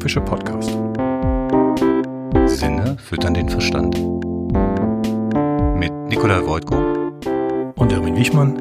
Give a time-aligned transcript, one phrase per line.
[0.00, 0.70] philosophische Podcast.
[2.46, 3.98] Sinne füttern den Verstand.
[5.76, 6.76] Mit Nikolai Wojtko
[7.76, 8.56] und Erwin Wichmann.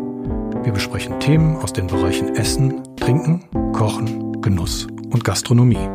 [0.63, 5.87] Wir besprechen Themen aus den Bereichen Essen, Trinken, Kochen, Genuss und Gastronomie.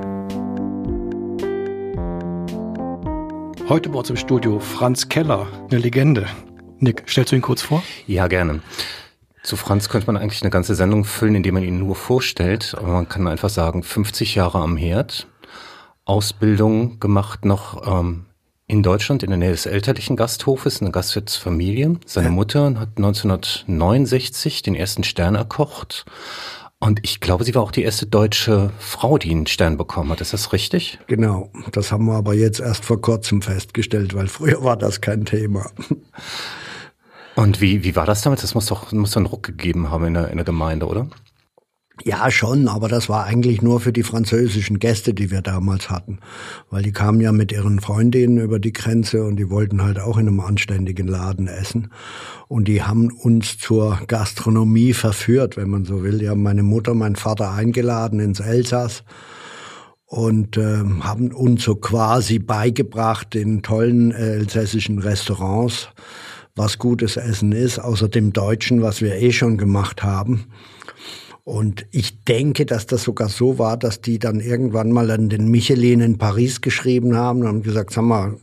[3.68, 6.26] Heute bei uns im Studio Franz Keller, eine Legende.
[6.78, 7.82] Nick, stellst du ihn kurz vor?
[8.06, 8.60] Ja, gerne.
[9.42, 12.74] Zu Franz könnte man eigentlich eine ganze Sendung füllen, indem man ihn nur vorstellt.
[12.78, 15.26] Aber man kann einfach sagen, 50 Jahre am Herd,
[16.04, 18.26] Ausbildung gemacht noch ähm,
[18.66, 21.98] in Deutschland in der Nähe des elterlichen Gasthofes, eine Gastwirtsfamilie.
[22.06, 26.06] Seine Mutter hat 1969 den ersten Stern erkocht.
[26.78, 30.20] Und ich glaube, sie war auch die erste deutsche Frau, die einen Stern bekommen hat.
[30.20, 30.98] Ist das richtig?
[31.06, 31.50] Genau.
[31.72, 35.70] Das haben wir aber jetzt erst vor kurzem festgestellt, weil früher war das kein Thema.
[37.36, 38.42] Und wie, wie war das damals?
[38.42, 41.08] Das muss doch, muss doch einen Ruck gegeben haben in der, in der Gemeinde, oder?
[42.02, 46.18] Ja, schon, aber das war eigentlich nur für die französischen Gäste, die wir damals hatten.
[46.68, 50.18] Weil die kamen ja mit ihren Freundinnen über die Grenze und die wollten halt auch
[50.18, 51.92] in einem anständigen Laden essen.
[52.48, 56.18] Und die haben uns zur Gastronomie verführt, wenn man so will.
[56.18, 59.04] Die haben meine Mutter, meinen Vater eingeladen ins Elsass
[60.06, 65.88] und äh, haben uns so quasi beigebracht in tollen äh, elsässischen Restaurants
[66.56, 70.46] was gutes Essen ist, außer dem Deutschen, was wir eh schon gemacht haben.
[71.44, 75.48] Und ich denke, dass das sogar so war, dass die dann irgendwann mal an den
[75.48, 78.36] Michelin in Paris geschrieben haben und haben gesagt, sag mal,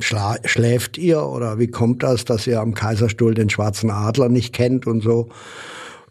[0.00, 4.88] schläft ihr oder wie kommt das, dass ihr am Kaiserstuhl den schwarzen Adler nicht kennt
[4.88, 5.28] und so.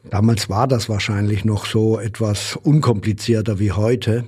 [0.10, 4.24] Damals war das wahrscheinlich noch so etwas unkomplizierter wie heute.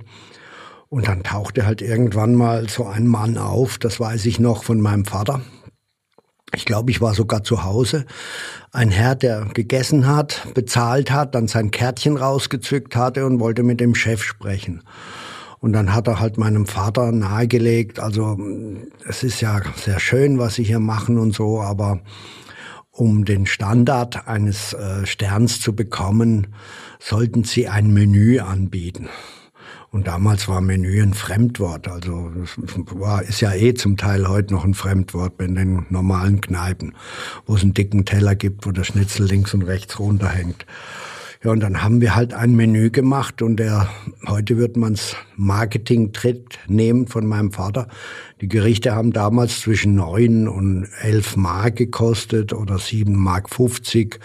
[0.89, 4.81] Und dann tauchte halt irgendwann mal so ein Mann auf, das weiß ich noch von
[4.81, 5.41] meinem Vater,
[6.55, 8.05] ich glaube, ich war sogar zu Hause.
[8.71, 13.79] Ein Herr, der gegessen hat, bezahlt hat, dann sein Kärtchen rausgezückt hatte und wollte mit
[13.79, 14.83] dem Chef sprechen.
[15.59, 18.37] Und dann hat er halt meinem Vater nahegelegt, also
[19.07, 22.01] es ist ja sehr schön, was Sie hier machen und so, aber
[22.91, 26.47] um den Standard eines äh, Sterns zu bekommen,
[26.99, 29.09] sollten Sie ein Menü anbieten.
[29.91, 31.87] Und damals war Menü ein Fremdwort.
[31.87, 32.31] Also
[32.91, 36.93] war, ist ja eh zum Teil heute noch ein Fremdwort bei den normalen Kneipen,
[37.45, 40.65] wo es einen dicken Teller gibt, wo der Schnitzel links und rechts runterhängt.
[41.43, 43.87] Ja, und dann haben wir halt ein Menü gemacht und der,
[44.27, 47.87] heute wird man's Marketing-Tritt nehmen von meinem Vater.
[48.41, 54.19] Die Gerichte haben damals zwischen neun und elf Mark gekostet oder sieben Mark 50.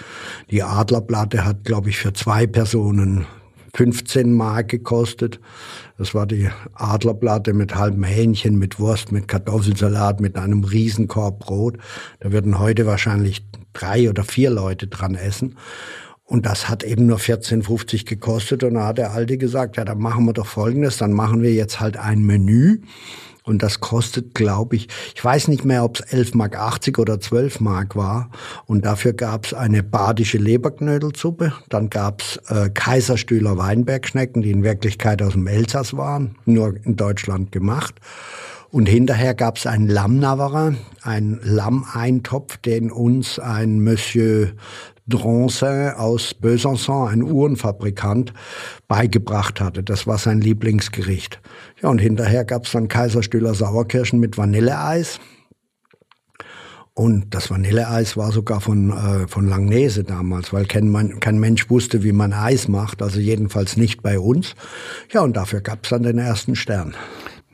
[0.50, 3.26] Die Adlerplatte hat, glaube ich, für zwei Personen
[3.74, 5.40] 15 Mark gekostet.
[5.96, 11.78] Das war die Adlerplatte mit halbem Hähnchen, mit Wurst, mit Kartoffelsalat, mit einem Riesenkorb Brot.
[12.20, 15.56] Da würden heute wahrscheinlich drei oder vier Leute dran essen.
[16.24, 18.62] Und das hat eben nur 14,50 gekostet.
[18.62, 21.52] Und da hat der Alte gesagt, ja, dann machen wir doch Folgendes, dann machen wir
[21.52, 22.80] jetzt halt ein Menü.
[23.44, 27.60] Und das kostet, glaube ich, ich weiß nicht mehr, ob es 11,80 Mark oder 12
[27.60, 28.30] Mark war.
[28.66, 31.52] Und dafür gab es eine badische Leberknödelsuppe.
[31.68, 36.96] Dann gab es äh, Kaiserstühler Weinbergschnecken, die in Wirklichkeit aus dem Elsass waren, nur in
[36.96, 37.94] Deutschland gemacht.
[38.70, 44.52] Und hinterher gab es einen Lammnaverer, einen Lammeintopf, den uns ein Monsieur
[45.06, 48.32] Droncin aus Besançon, ein Uhrenfabrikant,
[48.88, 49.82] beigebracht hatte.
[49.82, 51.40] Das war sein Lieblingsgericht.
[51.82, 55.18] Ja, und hinterher gab es dann Kaiserstühler Sauerkirschen mit Vanilleeis.
[56.94, 62.02] Und das Vanilleeis war sogar von, äh, von Langnese damals, weil kein, kein Mensch wusste,
[62.02, 64.54] wie man Eis macht, also jedenfalls nicht bei uns.
[65.10, 66.94] Ja, und dafür gab es dann den ersten Stern.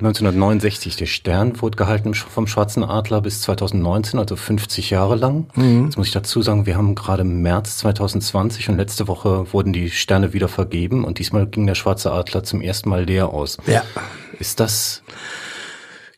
[0.00, 5.48] 1969, der Stern wurde gehalten vom Schwarzen Adler bis 2019, also 50 Jahre lang.
[5.56, 5.86] Mhm.
[5.86, 9.90] Jetzt muss ich dazu sagen, wir haben gerade März 2020 und letzte Woche wurden die
[9.90, 13.58] Sterne wieder vergeben und diesmal ging der Schwarze Adler zum ersten Mal leer aus.
[13.66, 13.82] Ja.
[14.38, 15.02] Ist das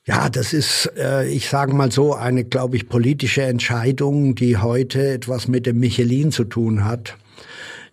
[0.07, 5.13] ja, das ist, äh, ich sage mal so, eine, glaube ich, politische Entscheidung, die heute
[5.13, 7.17] etwas mit dem Michelin zu tun hat.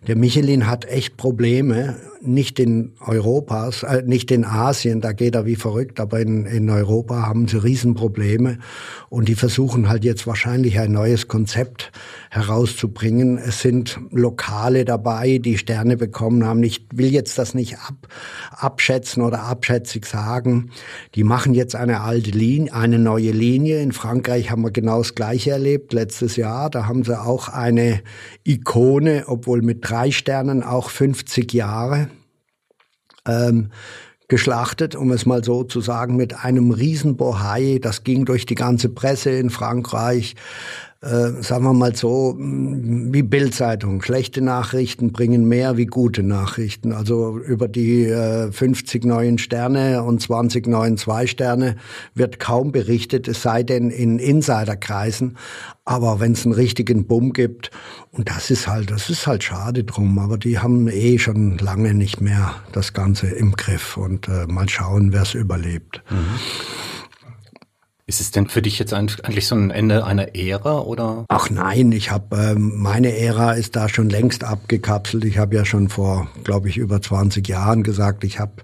[0.06, 5.46] Der Michelin hat echt Probleme, nicht in Europas, äh, nicht in Asien, da geht er
[5.46, 8.58] wie verrückt, aber in, in Europa haben sie Riesenprobleme
[9.08, 11.92] und die versuchen halt jetzt wahrscheinlich ein neues Konzept
[12.30, 13.38] herauszubringen.
[13.38, 16.62] Es sind Lokale dabei, die Sterne bekommen haben.
[16.62, 18.08] Ich will jetzt das nicht ab,
[18.50, 20.70] abschätzen oder abschätzig sagen.
[21.14, 23.80] Die machen jetzt eine alte Linie, eine neue Linie.
[23.80, 26.70] In Frankreich haben wir genau das Gleiche erlebt letztes Jahr.
[26.70, 28.02] Da haben sie auch eine
[28.44, 32.08] Ikone, obwohl mit drei Sternen auch 50 Jahre.
[33.28, 33.70] Ähm,
[34.28, 37.78] geschlachtet, um es mal so zu sagen, mit einem Riesenbohai.
[37.80, 40.36] Das ging durch die ganze Presse in Frankreich.
[41.00, 44.02] Äh, sagen wir mal so, mm, wie Bildzeitung.
[44.02, 46.92] Schlechte Nachrichten bringen mehr wie gute Nachrichten.
[46.92, 51.76] Also über die äh, 50 neuen Sterne und 20 neuen Zwei-Sterne
[52.14, 55.36] wird kaum berichtet, es sei denn in Insiderkreisen.
[55.84, 57.70] Aber wenn es einen richtigen Bumm gibt,
[58.10, 61.94] und das ist halt, das ist halt schade drum, aber die haben eh schon lange
[61.94, 66.02] nicht mehr das Ganze im Griff und äh, mal schauen, wer es überlebt.
[66.10, 66.87] Mhm.
[68.08, 71.26] Ist es denn für dich jetzt eigentlich so ein Ende einer Ära oder?
[71.28, 75.26] Ach nein, ich habe ähm, meine Ära ist da schon längst abgekapselt.
[75.26, 78.62] Ich habe ja schon vor, glaube ich, über 20 Jahren gesagt, ich habe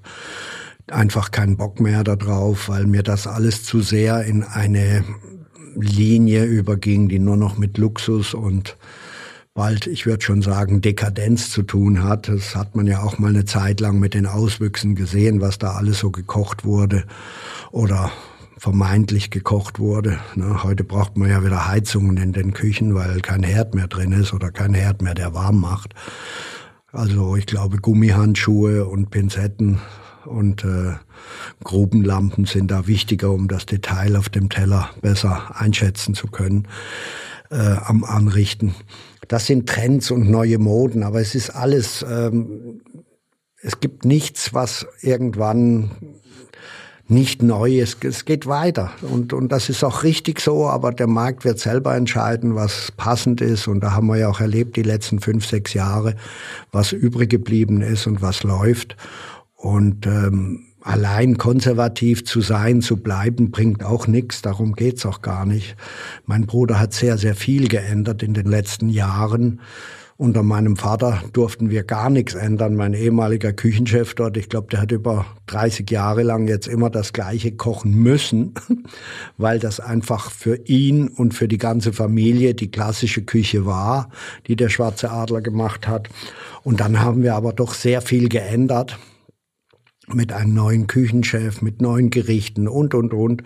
[0.91, 5.05] einfach keinen Bock mehr darauf, weil mir das alles zu sehr in eine
[5.76, 8.79] Linie überging, die nur noch mit Luxus und
[9.52, 12.29] bald, ich würde schon sagen, Dekadenz zu tun hat.
[12.29, 15.73] Das hat man ja auch mal eine Zeit lang mit den Auswüchsen gesehen, was da
[15.73, 17.05] alles so gekocht wurde
[17.73, 18.11] oder
[18.64, 20.19] vermeintlich gekocht wurde.
[20.37, 24.12] Ne, heute braucht man ja wieder Heizungen in den Küchen, weil kein Herd mehr drin
[24.12, 25.93] ist oder kein Herd mehr, der warm macht.
[26.90, 29.82] Also ich glaube, Gummihandschuhe und Pinzetten
[30.25, 30.94] und äh,
[31.62, 36.66] Grubenlampen sind da wichtiger, um das Detail auf dem Teller besser einschätzen zu können
[37.50, 38.75] äh, am Anrichten.
[39.28, 42.81] Das sind Trends und neue Moden, aber es ist alles, ähm,
[43.61, 45.90] es gibt nichts, was irgendwann
[47.09, 47.81] nicht neu.
[47.81, 48.91] Es, es geht weiter.
[49.03, 53.41] Und, und das ist auch richtig so, aber der Markt wird selber entscheiden, was passend
[53.41, 53.69] ist.
[53.69, 56.15] Und da haben wir ja auch erlebt, die letzten fünf, sechs Jahre,
[56.73, 58.97] was übrig geblieben ist und was läuft.
[59.56, 64.43] Und ähm, allein konservativ zu sein, zu bleiben, bringt auch nichts.
[64.43, 65.77] Darum geht's auch gar nicht.
[66.27, 69.61] Mein Bruder hat sehr, sehr viel geändert in den letzten Jahren.
[70.16, 72.76] Unter meinem Vater durften wir gar nichts ändern.
[72.76, 77.12] Mein ehemaliger Küchenchef dort, ich glaube, der hat über 30 Jahre lang jetzt immer das
[77.12, 78.55] Gleiche kochen müssen,
[79.38, 84.08] weil das einfach für ihn und für die ganze Familie die klassische Küche war,
[84.46, 86.08] die der Schwarze Adler gemacht hat.
[86.62, 88.99] Und dann haben wir aber doch sehr viel geändert
[90.06, 93.43] mit einem neuen Küchenchef, mit neuen Gerichten und, und, und.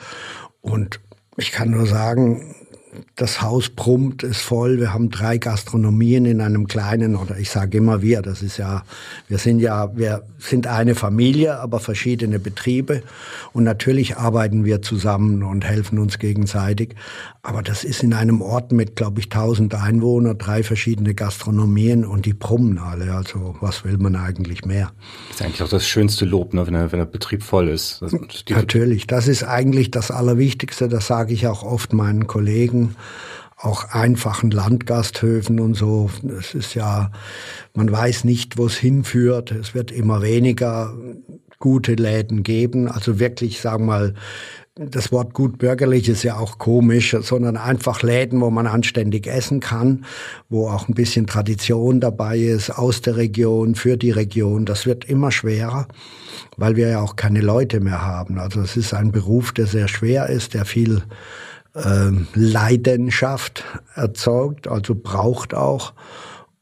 [0.61, 1.01] Und
[1.39, 2.57] ich kann nur sagen,
[3.17, 4.79] das Haus brummt, ist voll.
[4.79, 8.83] Wir haben drei Gastronomien in einem kleinen, oder ich sage immer wir, das ist ja,
[9.29, 13.03] wir sind ja, wir sind eine Familie, aber verschiedene Betriebe.
[13.53, 16.95] Und natürlich arbeiten wir zusammen und helfen uns gegenseitig.
[17.43, 22.27] Aber das ist in einem Ort mit, glaube ich, 1000 Einwohnern, drei verschiedene Gastronomien und
[22.27, 23.15] die brummen alle.
[23.15, 24.93] Also was will man eigentlich mehr?
[25.29, 28.03] Das ist eigentlich auch das schönste Lob, ne, wenn, der, wenn der Betrieb voll ist.
[28.03, 28.15] Das,
[28.51, 30.89] natürlich, das ist eigentlich das Allerwichtigste.
[30.89, 32.78] Das sage ich auch oft meinen Kollegen
[33.57, 36.11] auch einfachen Landgasthöfen und so.
[36.39, 37.11] Es ist ja,
[37.75, 39.51] man weiß nicht, wo es hinführt.
[39.51, 40.95] Es wird immer weniger
[41.59, 42.89] gute Läden geben.
[42.89, 44.15] Also wirklich, sagen wir mal,
[44.77, 49.59] das Wort gut bürgerlich ist ja auch komisch, sondern einfach Läden, wo man anständig essen
[49.59, 50.05] kann,
[50.49, 54.67] wo auch ein bisschen Tradition dabei ist, aus der Region, für die Region.
[54.67, 55.89] Das wird immer schwerer,
[56.57, 58.39] weil wir ja auch keine Leute mehr haben.
[58.39, 61.03] Also es ist ein Beruf, der sehr schwer ist, der viel
[62.35, 63.65] Leidenschaft
[63.95, 65.95] erzeugt, also braucht auch.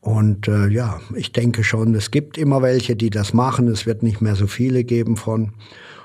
[0.01, 3.67] Und äh, ja, ich denke schon, es gibt immer welche, die das machen.
[3.67, 5.53] Es wird nicht mehr so viele geben von.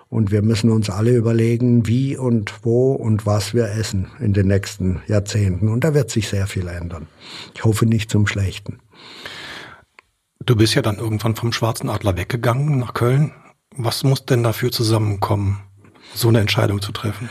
[0.09, 4.47] Und wir müssen uns alle überlegen, wie und wo und was wir essen in den
[4.47, 5.69] nächsten Jahrzehnten.
[5.69, 7.07] Und da wird sich sehr viel ändern.
[7.53, 8.79] Ich hoffe nicht zum Schlechten.
[10.43, 13.31] Du bist ja dann irgendwann vom Schwarzen Adler weggegangen nach Köln.
[13.77, 15.59] Was muss denn dafür zusammenkommen,
[16.15, 17.29] so eine Entscheidung zu treffen?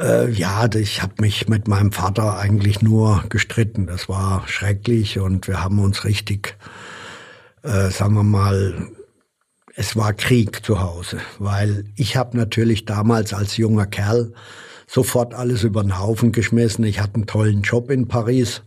[0.00, 3.86] Äh, ja, ich habe mich mit meinem Vater eigentlich nur gestritten.
[3.86, 6.56] Das war schrecklich und wir haben uns richtig,
[7.62, 8.88] äh, sagen wir mal,
[9.76, 14.32] es war Krieg zu Hause, weil ich habe natürlich damals als junger Kerl
[14.86, 16.84] sofort alles über den Haufen geschmissen.
[16.84, 18.62] Ich hatte einen tollen Job in Paris.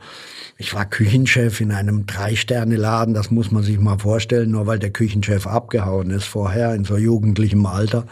[0.58, 4.92] Ich war Küchenchef in einem Drei-Sterne-Laden, das muss man sich mal vorstellen, nur weil der
[4.92, 8.06] Küchenchef abgehauen ist vorher in so jugendlichem Alter.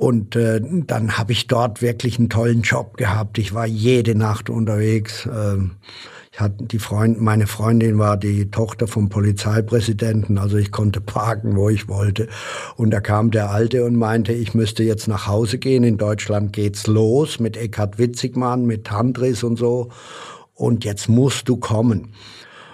[0.00, 3.36] Und äh, dann habe ich dort wirklich einen tollen Job gehabt.
[3.36, 5.28] Ich war jede Nacht unterwegs.
[5.30, 5.72] Ähm,
[6.32, 11.54] ich hatte die Freund, meine Freundin war die Tochter vom Polizeipräsidenten, also ich konnte parken,
[11.54, 12.28] wo ich wollte.
[12.76, 15.84] Und da kam der Alte und meinte, ich müsste jetzt nach Hause gehen.
[15.84, 19.90] In Deutschland geht's los mit Eckhard Witzigmann, mit Tandris und so.
[20.54, 22.14] Und jetzt musst du kommen.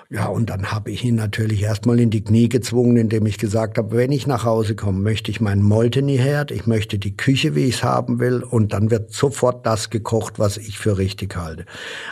[0.08, 3.76] Ja, und dann habe ich ihn natürlich erstmal in die Knie gezwungen, indem ich gesagt
[3.76, 7.64] habe, wenn ich nach Hause komme, möchte ich meinen Molteni-Herd, ich möchte die Küche, wie
[7.64, 11.66] ich es haben will, und dann wird sofort das gekocht, was ich für richtig halte.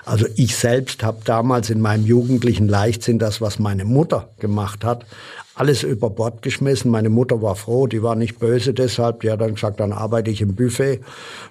[0.04, 5.06] Also ich selbst habe damals in meinem jugendlichen Leichtsinn das, was meine Mutter gemacht hat,
[5.54, 6.90] alles über Bord geschmissen.
[6.90, 9.20] Meine Mutter war froh, die war nicht böse deshalb.
[9.20, 11.00] Die hat dann gesagt, dann arbeite ich im Buffet.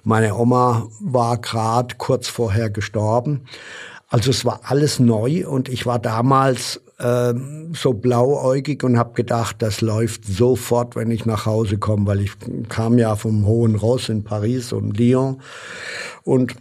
[0.04, 3.46] Meine Oma war gerade kurz vorher gestorben.
[4.14, 7.34] Also es war alles neu und ich war damals äh,
[7.74, 12.34] so blauäugig und habe gedacht, das läuft sofort, wenn ich nach Hause komme, weil ich
[12.70, 15.42] kam ja vom Hohen Ross in Paris und Lyon
[16.22, 16.54] und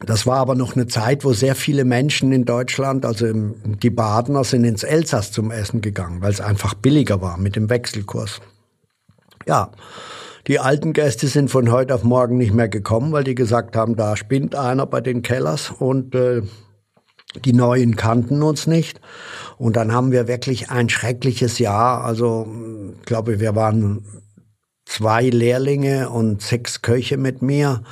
[0.00, 4.42] das war aber noch eine Zeit, wo sehr viele Menschen in Deutschland, also die Badener,
[4.42, 8.40] sind ins Elsass zum Essen gegangen, weil es einfach billiger war mit dem Wechselkurs.
[9.46, 9.70] Ja,
[10.46, 13.96] die alten Gäste sind von heute auf morgen nicht mehr gekommen, weil die gesagt haben,
[13.96, 16.42] da spinnt einer bei den Kellers und äh,
[17.44, 19.00] die Neuen kannten uns nicht.
[19.58, 22.04] Und dann haben wir wirklich ein schreckliches Jahr.
[22.04, 22.46] Also,
[22.98, 24.04] ich glaube, wir waren
[24.84, 27.82] zwei Lehrlinge und sechs Köche mit mir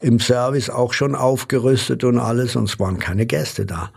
[0.00, 3.90] im Service auch schon aufgerüstet und alles und es waren keine Gäste da.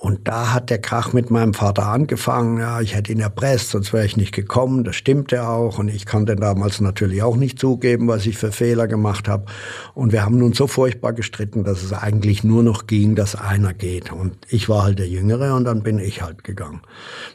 [0.00, 2.60] Und da hat der Krach mit meinem Vater angefangen.
[2.60, 4.84] Ja, ich hätte ihn erpresst, sonst wäre ich nicht gekommen.
[4.84, 5.78] Das stimmte auch.
[5.78, 9.46] Und ich konnte damals natürlich auch nicht zugeben, was ich für Fehler gemacht habe.
[9.94, 13.74] Und wir haben nun so furchtbar gestritten, dass es eigentlich nur noch ging, dass einer
[13.74, 14.12] geht.
[14.12, 16.82] Und ich war halt der Jüngere und dann bin ich halt gegangen.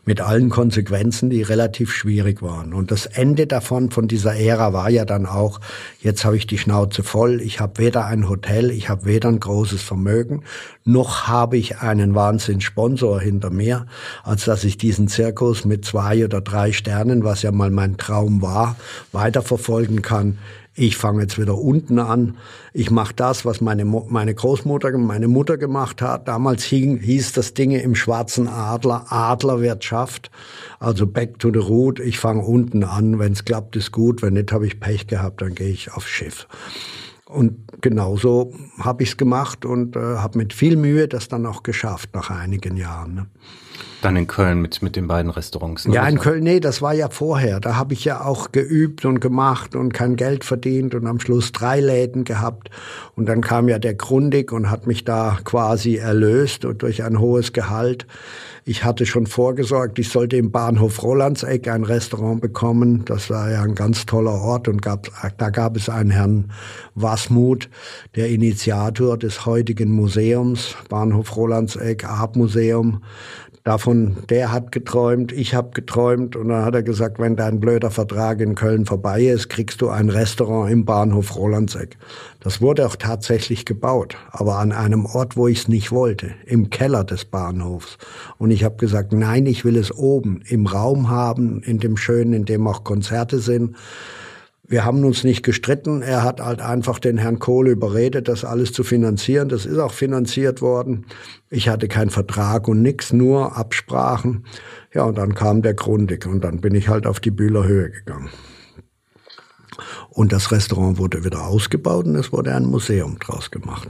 [0.05, 2.73] Mit allen Konsequenzen, die relativ schwierig waren.
[2.73, 5.59] Und das Ende davon, von dieser Ära war ja dann auch,
[5.99, 7.41] jetzt habe ich die Schnauze voll.
[7.41, 10.43] Ich habe weder ein Hotel, ich habe weder ein großes Vermögen,
[10.85, 13.85] noch habe ich einen Wahnsinn Sponsor hinter mir,
[14.23, 18.41] als dass ich diesen Zirkus mit zwei oder drei Sternen, was ja mal mein Traum
[18.41, 18.75] war,
[19.11, 20.37] weiterverfolgen kann.
[20.75, 22.37] Ich fange jetzt wieder unten an.
[22.73, 26.27] Ich mache das, was meine, meine Großmutter, meine Mutter gemacht hat.
[26.27, 30.31] Damals hing, hieß das Dinge im Schwarzen Adler, Adlerwirtschaft.
[30.79, 31.99] Also back to the root.
[31.99, 33.19] Ich fange unten an.
[33.19, 34.23] Wenn es klappt, ist gut.
[34.23, 36.47] Wenn nicht, habe ich Pech gehabt, dann gehe ich aufs Schiff.
[37.33, 41.63] Und genauso habe ich es gemacht und äh, habe mit viel Mühe das dann auch
[41.63, 43.15] geschafft nach einigen Jahren.
[43.15, 43.25] Ne?
[44.01, 45.87] Dann in Köln mit, mit den beiden Restaurants.
[45.87, 45.95] Ne?
[45.95, 47.61] Ja, in Köln, nee, das war ja vorher.
[47.61, 51.53] Da habe ich ja auch geübt und gemacht und kein Geld verdient und am Schluss
[51.53, 52.69] drei Läden gehabt.
[53.15, 57.19] Und dann kam ja der Grundig und hat mich da quasi erlöst und durch ein
[57.19, 58.05] hohes Gehalt.
[58.65, 63.03] Ich hatte schon vorgesorgt, ich sollte im Bahnhof Rolandseck ein Restaurant bekommen.
[63.05, 66.51] Das war ja ein ganz toller Ort und gab, da gab es einen Herrn
[66.95, 67.69] Wasmuth,
[68.15, 73.01] der Initiator des heutigen Museums, Bahnhof Rolandseck, Artmuseum.
[73.63, 77.91] Davon, der hat geträumt, ich habe geträumt und dann hat er gesagt, wenn dein blöder
[77.91, 81.97] Vertrag in Köln vorbei ist, kriegst du ein Restaurant im Bahnhof Rolandseck.
[82.41, 86.71] Das wurde auch tatsächlich gebaut, aber an einem Ort, wo ich es nicht wollte, im
[86.71, 87.97] Keller des Bahnhofs.
[88.37, 92.33] Und ich habe gesagt, nein, ich will es oben im Raum haben, in dem schönen,
[92.33, 93.77] in dem auch Konzerte sind.
[94.65, 96.01] Wir haben uns nicht gestritten.
[96.01, 99.49] Er hat halt einfach den Herrn Kohle überredet, das alles zu finanzieren.
[99.49, 101.05] Das ist auch finanziert worden.
[101.49, 104.45] Ich hatte keinen Vertrag und nix, nur Absprachen.
[104.93, 107.91] Ja, und dann kam der Grundig und dann bin ich halt auf die Bühler Höhe
[107.91, 108.29] gegangen.
[110.13, 113.87] Und das Restaurant wurde wieder ausgebaut und es wurde ein Museum draus gemacht.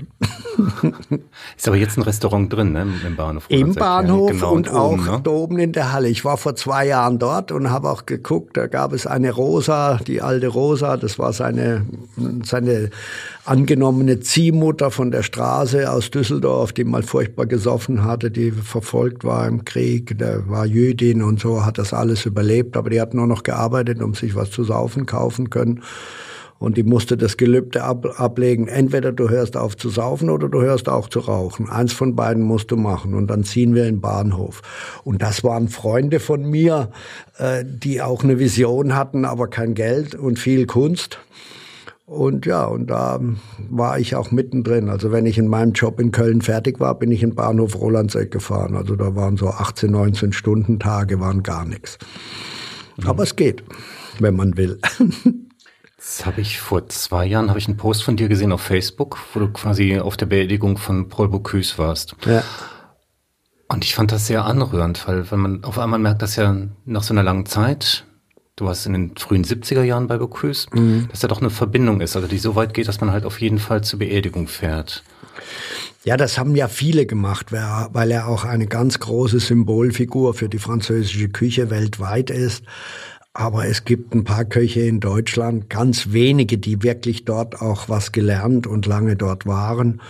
[1.58, 2.88] Ist aber jetzt ein Restaurant drin, ne?
[3.06, 3.46] Im Bahnhof.
[3.50, 5.22] Im Bahnhof genau, und, und auch oben, ne?
[5.22, 6.08] da oben in der Halle.
[6.08, 10.00] Ich war vor zwei Jahren dort und habe auch geguckt, da gab es eine Rosa,
[10.08, 11.86] die alte Rosa, das war seine,
[12.46, 12.90] seine
[13.46, 19.48] angenommene Ziehmutter von der Straße aus Düsseldorf, die mal furchtbar gesoffen hatte, die verfolgt war
[19.48, 23.28] im Krieg, der war Jüdin und so, hat das alles überlebt, aber die hat nur
[23.28, 25.84] noch gearbeitet, um sich was zu saufen kaufen können.
[26.60, 28.70] Und die musste das Gelübde ab, ablegen.
[28.70, 31.70] Entweder du hörst auf zu saufen oder du hörst auch zu rauchen.
[31.70, 33.16] Eins von beiden musst du machen.
[33.16, 34.62] Und dann ziehen wir in den Bahnhof.
[35.04, 36.90] Und das waren Freunde von mir,
[37.38, 41.20] äh, die auch eine Vision hatten, aber kein Geld und viel Kunst.
[42.14, 43.20] Und ja, und da
[43.70, 44.90] war ich auch mittendrin.
[44.90, 48.30] Also wenn ich in meinem Job in Köln fertig war, bin ich in Bahnhof Rolandseck
[48.30, 48.76] gefahren.
[48.76, 51.98] Also da waren so 18, 19 Stunden Tage, waren gar nichts.
[52.98, 53.08] Mhm.
[53.08, 53.64] Aber es geht,
[54.20, 54.80] wenn man will.
[56.06, 59.18] Das habe ich vor zwei Jahren, habe ich einen Post von dir gesehen auf Facebook,
[59.34, 62.18] wo du quasi auf der Beerdigung von Paul Bocuse warst.
[62.26, 62.44] Ja.
[63.70, 66.54] Und ich fand das sehr anrührend, weil wenn man auf einmal merkt, dass ja
[66.84, 68.06] nach so einer langen Zeit,
[68.64, 71.08] du warst in den frühen 70er Jahren bei Bocuse, mhm.
[71.12, 73.40] dass da doch eine Verbindung ist, also die so weit geht, dass man halt auf
[73.42, 75.04] jeden Fall zur Beerdigung fährt.
[76.06, 80.60] Ja, das haben ja viele gemacht, weil er auch eine ganz große Symbolfigur für die
[80.60, 82.66] französische Küche weltweit ist.
[83.34, 88.12] Aber es gibt ein paar Köche in Deutschland, ganz wenige, die wirklich dort auch was
[88.12, 90.02] gelernt und lange dort waren.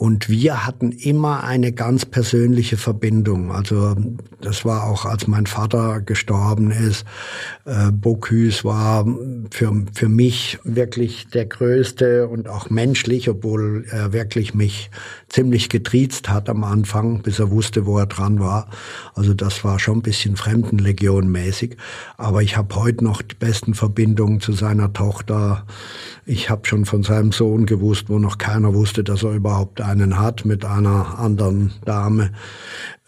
[0.00, 3.52] Und wir hatten immer eine ganz persönliche Verbindung.
[3.52, 3.94] Also
[4.40, 7.04] das war auch, als mein Vater gestorben ist.
[7.66, 9.04] Äh, Bocuse war
[9.50, 14.90] für, für mich wirklich der größte und auch menschlich, obwohl er wirklich mich
[15.28, 18.70] ziemlich getriezt hat am Anfang, bis er wusste, wo er dran war.
[19.14, 21.76] Also das war schon ein bisschen Fremdenlegion mäßig.
[22.16, 25.66] Aber ich habe heute noch die besten Verbindungen zu seiner Tochter.
[26.32, 30.16] Ich habe schon von seinem Sohn gewusst, wo noch keiner wusste, dass er überhaupt einen
[30.16, 32.30] hat mit einer anderen Dame.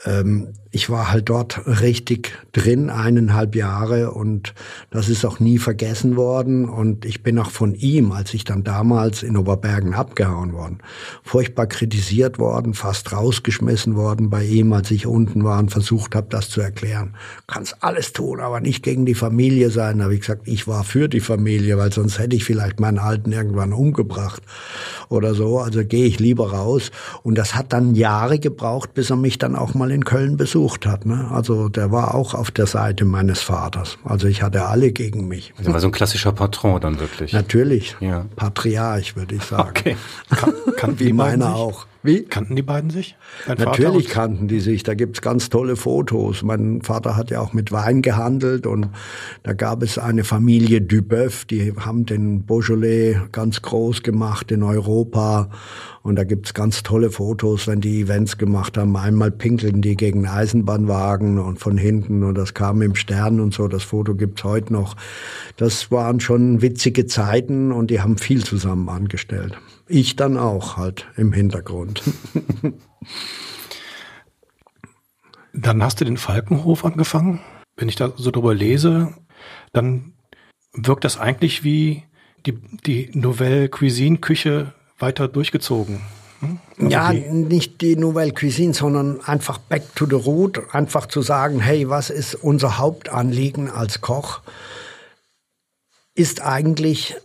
[0.05, 4.55] Ähm, ich war halt dort richtig drin, eineinhalb Jahre und
[4.91, 8.64] das ist auch nie vergessen worden und ich bin auch von ihm, als ich dann
[8.64, 10.79] damals in Oberbergen abgehauen worden,
[11.23, 16.29] furchtbar kritisiert worden, fast rausgeschmissen worden bei ihm, als ich unten war und versucht habe,
[16.31, 17.17] das zu erklären.
[17.47, 19.99] Kannst alles tun, aber nicht gegen die Familie sein.
[19.99, 22.99] Da habe ich gesagt, ich war für die Familie, weil sonst hätte ich vielleicht meinen
[22.99, 24.43] Alten irgendwann umgebracht
[25.11, 25.59] oder so.
[25.59, 29.55] Also gehe ich lieber raus und das hat dann Jahre gebraucht, bis er mich dann
[29.55, 31.07] auch mal in Köln besucht besucht hat.
[31.07, 31.28] Ne?
[31.31, 33.99] Also der war auch auf der Seite meines Vaters.
[34.04, 35.52] Also ich hatte alle gegen mich.
[35.59, 37.33] Also war so ein klassischer Patron dann wirklich.
[37.33, 37.97] Natürlich.
[38.00, 38.26] Ja.
[38.37, 39.69] Patriarch, würde ich sagen.
[39.69, 39.97] Okay.
[40.31, 41.87] Kan kan Wie meiner auch.
[42.05, 42.25] Wie?
[42.25, 43.17] Kannten die beiden sich?
[43.47, 44.83] Natürlich kannten die sich.
[44.83, 46.43] Da gibt's ganz tolle Fotos.
[46.43, 48.89] Mein Vater hat ja auch mit Wein gehandelt und
[49.45, 55.51] da gab es eine Familie Duboeuf, die haben den Beaujolais ganz groß gemacht in Europa.
[56.03, 58.97] Und da gibt's ganz tolle Fotos, wenn die Events gemacht haben.
[58.97, 63.69] Einmal pinkeln die gegen Eisenbahnwagen und von hinten und das kam im Stern und so.
[63.69, 64.97] Das Foto gibt's heute noch.
[65.57, 69.57] Das waren schon witzige Zeiten und die haben viel zusammen angestellt.
[69.95, 72.03] Ich dann auch halt im Hintergrund.
[75.53, 77.41] Dann hast du den Falkenhof angefangen.
[77.77, 79.13] Wenn ich da so drüber lese,
[79.75, 80.15] dann
[80.73, 82.05] wirkt das eigentlich wie
[82.47, 82.55] die,
[82.87, 86.01] die Nouvelle Cuisine Küche weiter durchgezogen.
[86.41, 86.59] Hm?
[86.79, 91.61] Also ja, nicht die Nouvelle Cuisine, sondern einfach back to the root, einfach zu sagen,
[91.61, 94.41] hey, was ist unser Hauptanliegen als Koch?
[96.15, 97.17] Ist eigentlich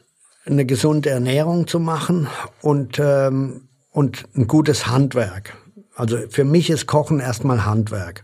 [0.49, 2.27] eine gesunde Ernährung zu machen
[2.61, 5.55] und, ähm, und ein gutes Handwerk.
[5.95, 8.23] Also für mich ist Kochen erstmal Handwerk.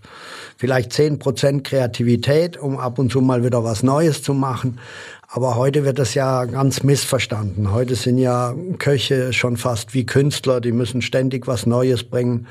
[0.57, 4.79] Vielleicht zehn Prozent Kreativität, um ab und zu mal wieder was Neues zu machen.
[5.27, 7.71] Aber heute wird das ja ganz missverstanden.
[7.71, 12.47] Heute sind ja Köche schon fast wie Künstler, die müssen ständig was Neues bringen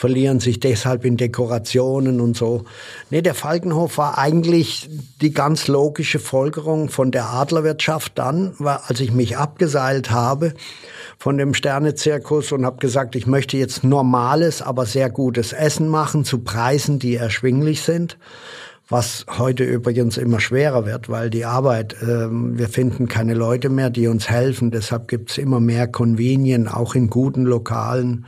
[0.00, 2.64] verlieren sich deshalb in Dekorationen und so.
[3.10, 4.88] Nee, der Falkenhof war eigentlich
[5.20, 10.54] die ganz logische Folgerung von der Adlerwirtschaft dann, als ich mich abgeseilt habe
[11.18, 16.24] von dem Sternezirkus und habe gesagt, ich möchte jetzt normales, aber sehr gutes Essen machen
[16.24, 18.16] zu Preisen, die erschwinglich sind
[18.92, 23.88] was heute übrigens immer schwerer wird, weil die Arbeit, äh, wir finden keine Leute mehr,
[23.88, 24.72] die uns helfen.
[24.72, 28.26] Deshalb gibt's immer mehr Convenien, auch in guten Lokalen.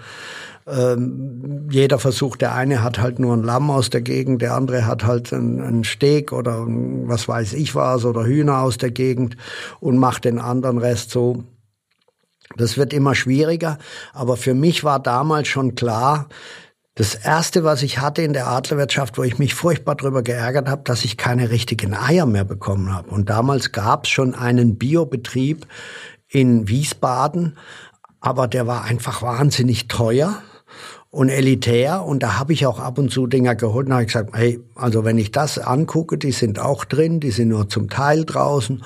[0.66, 4.86] Ähm, jeder versucht, der eine hat halt nur ein Lamm aus der Gegend, der andere
[4.86, 9.36] hat halt einen Steg oder was weiß ich was oder Hühner aus der Gegend
[9.80, 11.44] und macht den anderen Rest so.
[12.56, 13.78] Das wird immer schwieriger,
[14.12, 16.28] aber für mich war damals schon klar,
[16.94, 20.82] das erste, was ich hatte in der Adlerwirtschaft, wo ich mich furchtbar drüber geärgert habe,
[20.84, 23.08] dass ich keine richtigen Eier mehr bekommen habe.
[23.08, 25.66] Und damals gab es schon einen Biobetrieb
[26.28, 27.56] in Wiesbaden,
[28.20, 30.42] aber der war einfach wahnsinnig teuer
[31.12, 34.30] und elitär und da habe ich auch ab und zu Dinger geholt und habe gesagt,
[34.32, 38.24] hey, also wenn ich das angucke, die sind auch drin, die sind nur zum Teil
[38.24, 38.82] draußen.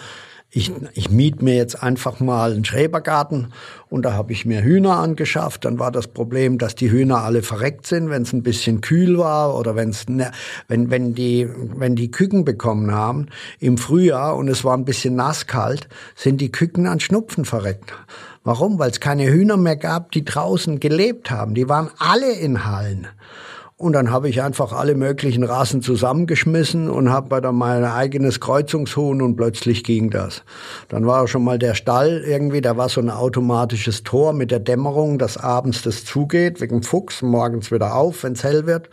[0.51, 3.53] Ich, ich miet mir jetzt einfach mal einen Schrebergarten
[3.91, 5.65] und da habe ich mir Hühner angeschafft.
[5.65, 9.19] Dann war das Problem, dass die Hühner alle verreckt sind, wenn es ein bisschen kühl
[9.19, 10.33] war oder wenn's, ne,
[10.67, 13.27] wenn, wenn, die, wenn die Küken bekommen haben
[13.61, 17.93] im Frühjahr und es war ein bisschen nasskalt, sind die Küken an Schnupfen verreckt.
[18.47, 18.79] Warum?
[18.79, 21.55] Weil es keine Hühner mehr gab, die draußen gelebt haben.
[21.55, 23.09] Die waren alle in Hallen.
[23.77, 29.21] Und dann habe ich einfach alle möglichen Rassen zusammengeschmissen und habe dann mein eigenes Kreuzungshuhn
[29.21, 30.45] und plötzlich ging das.
[30.89, 34.61] Dann war schon mal der Stall irgendwie, da war so ein automatisches Tor mit der
[34.61, 38.91] Dämmerung, dass abends das zugeht, wegen Fuchs, morgens wieder auf, wenn's hell wird.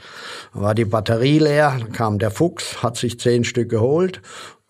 [0.54, 4.20] Dann war die Batterie leer, dann kam der Fuchs, hat sich zehn Stück geholt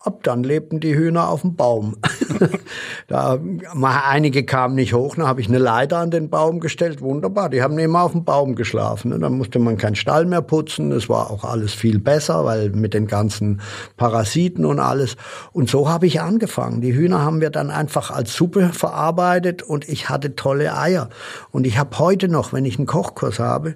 [0.04, 1.96] Ab dann lebten die Hühner auf dem Baum.
[3.08, 3.38] da,
[3.82, 7.00] einige kamen nicht hoch, dann habe ich eine Leiter an den Baum gestellt.
[7.00, 9.18] Wunderbar, die haben immer auf dem Baum geschlafen.
[9.18, 10.92] Dann musste man keinen Stall mehr putzen.
[10.92, 13.62] Es war auch alles viel besser, weil mit den ganzen
[13.96, 15.16] Parasiten und alles.
[15.52, 16.82] Und so habe ich angefangen.
[16.82, 21.08] Die Hühner haben wir dann einfach als Suppe verarbeitet und ich hatte tolle Eier.
[21.50, 23.74] Und ich habe heute noch, wenn ich einen Kochkurs habe,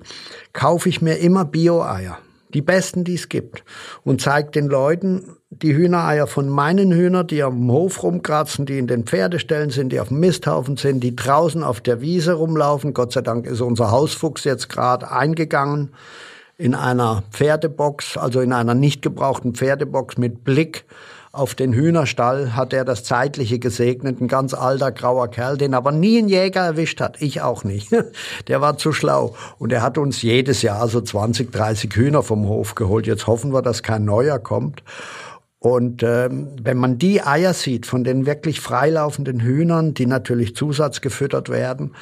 [0.52, 2.18] kaufe ich mir immer Bio-Eier
[2.54, 3.64] die besten, die es gibt,
[4.04, 8.86] und zeigt den Leuten die Hühnereier von meinen Hühnern, die am Hof rumkratzen, die in
[8.86, 12.94] den Pferdeställen sind, die auf dem Misthaufen sind, die draußen auf der Wiese rumlaufen.
[12.94, 15.90] Gott sei Dank ist unser Hausfuchs jetzt gerade eingegangen
[16.58, 20.84] in einer Pferdebox, also in einer nicht gebrauchten Pferdebox mit Blick
[21.32, 25.92] auf den Hühnerstall hat er das Zeitliche gesegnet, ein ganz alter grauer Kerl, den aber
[25.92, 27.20] nie ein Jäger erwischt hat.
[27.20, 27.90] Ich auch nicht.
[28.48, 29.34] Der war zu schlau.
[29.58, 33.06] Und er hat uns jedes Jahr so 20, 30 Hühner vom Hof geholt.
[33.06, 34.82] Jetzt hoffen wir, dass kein neuer kommt.
[35.60, 41.48] Und ähm, wenn man die Eier sieht von den wirklich freilaufenden Hühnern, die natürlich zusatzgefüttert
[41.48, 41.94] werden,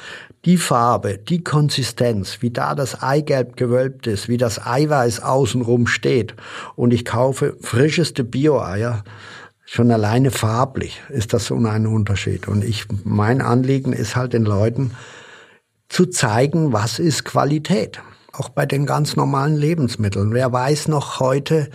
[0.45, 6.35] die Farbe, die Konsistenz, wie da das Eigelb gewölbt ist, wie das Eiweiß außenrum steht
[6.75, 9.03] und ich kaufe frischeste Bio-Eier,
[9.65, 12.47] schon alleine farblich ist das so ein Unterschied.
[12.47, 14.91] Und ich, mein Anliegen ist halt den Leuten
[15.89, 18.01] zu zeigen, was ist Qualität.
[18.33, 20.33] Auch bei den ganz normalen Lebensmitteln.
[20.33, 21.69] Wer weiß noch heute,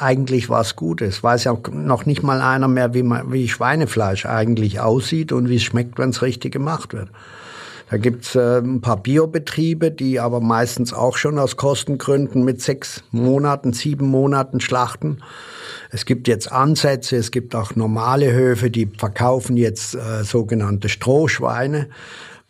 [0.00, 1.22] eigentlich was Gutes.
[1.22, 5.56] Weiß ja noch nicht mal einer mehr, wie, man, wie Schweinefleisch eigentlich aussieht und wie
[5.56, 7.08] es schmeckt, wenn es richtig gemacht wird.
[7.90, 13.02] Da gibt's äh, ein paar Biobetriebe, die aber meistens auch schon aus Kostengründen mit sechs
[13.10, 15.18] Monaten, sieben Monaten schlachten.
[15.90, 21.88] Es gibt jetzt Ansätze, es gibt auch normale Höfe, die verkaufen jetzt äh, sogenannte Strohschweine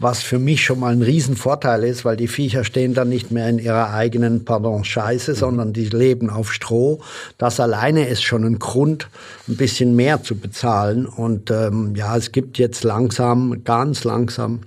[0.00, 3.48] was für mich schon mal ein Riesenvorteil ist, weil die Viecher stehen dann nicht mehr
[3.50, 7.02] in ihrer eigenen, pardon, Scheiße, sondern die leben auf Stroh.
[7.36, 9.08] Das alleine ist schon ein Grund,
[9.46, 11.04] ein bisschen mehr zu bezahlen.
[11.04, 14.60] Und ähm, ja, es gibt jetzt langsam, ganz langsam,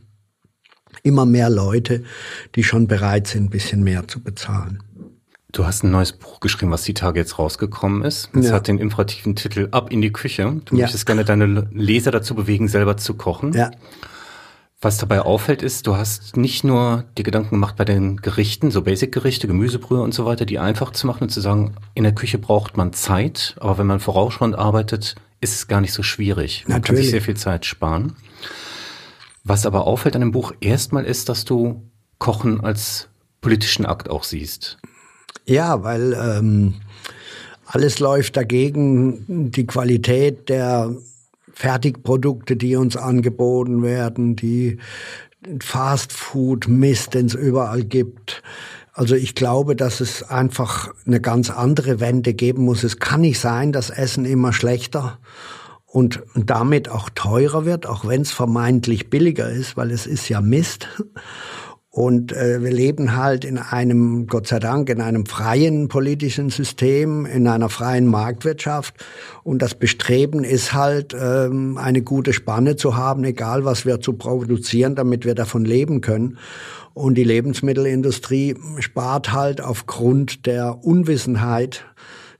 [1.01, 2.03] immer mehr Leute,
[2.53, 4.83] die schon bereit sind, ein bisschen mehr zu bezahlen.
[5.51, 8.29] Du hast ein neues Buch geschrieben, was die Tage jetzt rausgekommen ist.
[8.35, 8.53] Es ja.
[8.53, 10.61] hat den imperativen Titel Ab in die Küche.
[10.65, 10.83] Du ja.
[10.83, 13.53] möchtest gerne deine Leser dazu bewegen, selber zu kochen.
[13.53, 13.71] Ja.
[14.83, 18.81] Was dabei auffällt, ist, du hast nicht nur die Gedanken gemacht bei den Gerichten, so
[18.81, 22.37] Basic-Gerichte, Gemüsebrühe und so weiter, die einfach zu machen und zu sagen, in der Küche
[22.37, 26.65] braucht man Zeit, aber wenn man vorausschauend arbeitet, ist es gar nicht so schwierig.
[26.67, 26.85] Man Natürlich.
[26.85, 28.17] kann sich sehr viel Zeit sparen.
[29.45, 31.81] Was aber auffällt an dem Buch erstmal ist, dass du
[32.17, 33.07] Kochen als
[33.39, 34.79] politischen Akt auch siehst.
[35.45, 36.73] Ja, weil ähm,
[37.65, 39.49] alles läuft dagegen.
[39.51, 40.93] Die Qualität der
[41.53, 44.77] Fertigprodukte, die uns angeboten werden, die
[45.61, 48.43] Fastfood-Mist, den es überall gibt.
[48.93, 52.83] Also ich glaube, dass es einfach eine ganz andere Wende geben muss.
[52.83, 55.19] Es kann nicht sein, dass Essen immer schlechter
[55.85, 60.41] und damit auch teurer wird, auch wenn es vermeintlich billiger ist, weil es ist ja
[60.41, 60.87] Mist.
[61.95, 67.27] Und äh, wir leben halt in einem, Gott sei Dank, in einem freien politischen System,
[67.27, 68.95] in einer freien Marktwirtschaft.
[69.43, 74.13] Und das Bestreben ist halt, ähm, eine gute Spanne zu haben, egal was wir zu
[74.13, 76.39] produzieren, damit wir davon leben können.
[76.95, 81.85] Und die Lebensmittelindustrie spart halt aufgrund der Unwissenheit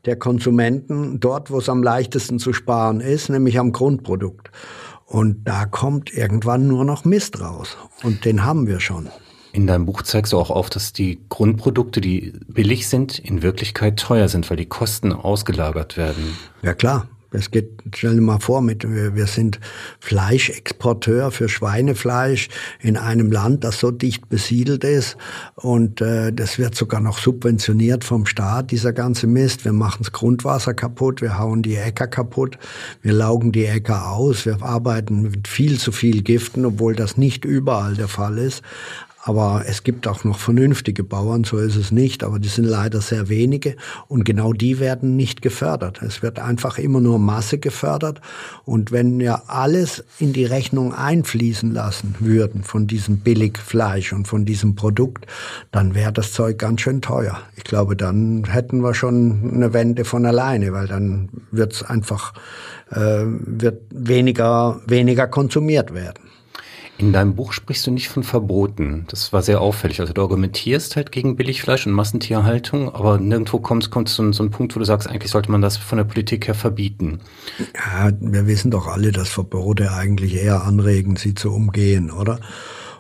[0.08, 4.50] der Konsumenten dort, wo es am leichtesten zu sparen ist, nämlich am Grundprodukt.
[5.06, 7.78] Und da kommt irgendwann nur noch Mist raus.
[8.02, 9.10] Und den haben wir schon.
[9.54, 14.00] In deinem Buch zeigst du auch auf, dass die Grundprodukte, die billig sind, in Wirklichkeit
[14.00, 16.36] teuer sind, weil die Kosten ausgelagert werden.
[16.64, 17.08] Ja klar.
[17.36, 19.60] Es geht, stell dir mal vor, mit, wir sind
[20.00, 25.18] Fleischexporteur für Schweinefleisch in einem Land, das so dicht besiedelt ist.
[25.56, 29.66] Und äh, das wird sogar noch subventioniert vom Staat, dieser ganze Mist.
[29.66, 32.60] Wir machen das Grundwasser kaputt, wir hauen die Äcker kaputt,
[33.02, 37.46] wir laugen die Äcker aus, wir arbeiten mit viel zu viel Giften, obwohl das nicht
[37.46, 38.62] überall der Fall ist.
[39.26, 43.00] Aber es gibt auch noch vernünftige Bauern, so ist es nicht, aber die sind leider
[43.00, 43.78] sehr wenige
[44.10, 46.02] und genau die werden nicht gefördert.
[46.02, 48.20] Es wird einfach immer nur Masse gefördert
[48.66, 54.44] und wenn wir alles in die Rechnung einfließen lassen würden von diesem Billigfleisch und von
[54.44, 55.26] diesem Produkt,
[55.72, 57.40] dann wäre das Zeug ganz schön teuer.
[57.56, 62.34] Ich glaube, dann hätten wir schon eine Wende von alleine, weil dann wird es einfach
[62.92, 66.23] äh, wird weniger weniger konsumiert werden.
[67.04, 69.06] In deinem Buch sprichst du nicht von Verboten.
[69.10, 70.00] Das war sehr auffällig.
[70.00, 74.52] Also du argumentierst halt gegen Billigfleisch und Massentierhaltung, aber nirgendwo kommt, so, ein, so ein
[74.52, 77.20] Punkt, wo du sagst, eigentlich sollte man das von der Politik her verbieten.
[77.76, 82.40] Ja, wir wissen doch alle, dass Verbote eigentlich eher anregen, sie zu umgehen, oder?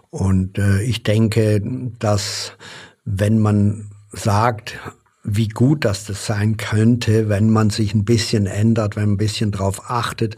[0.10, 1.62] Und äh, ich denke,
[2.00, 2.58] dass
[3.06, 4.80] wenn man sagt,
[5.24, 9.18] wie gut dass das sein könnte, wenn man sich ein bisschen ändert, wenn man ein
[9.18, 10.36] bisschen drauf achtet,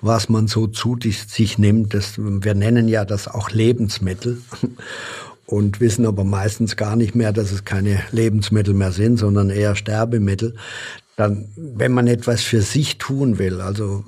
[0.00, 1.92] was man so zu sich nimmt.
[1.92, 4.40] Das, wir nennen ja das auch Lebensmittel
[5.46, 9.74] und wissen aber meistens gar nicht mehr, dass es keine Lebensmittel mehr sind, sondern eher
[9.74, 10.54] Sterbemittel
[11.18, 14.04] dann, wenn man etwas für sich tun will, also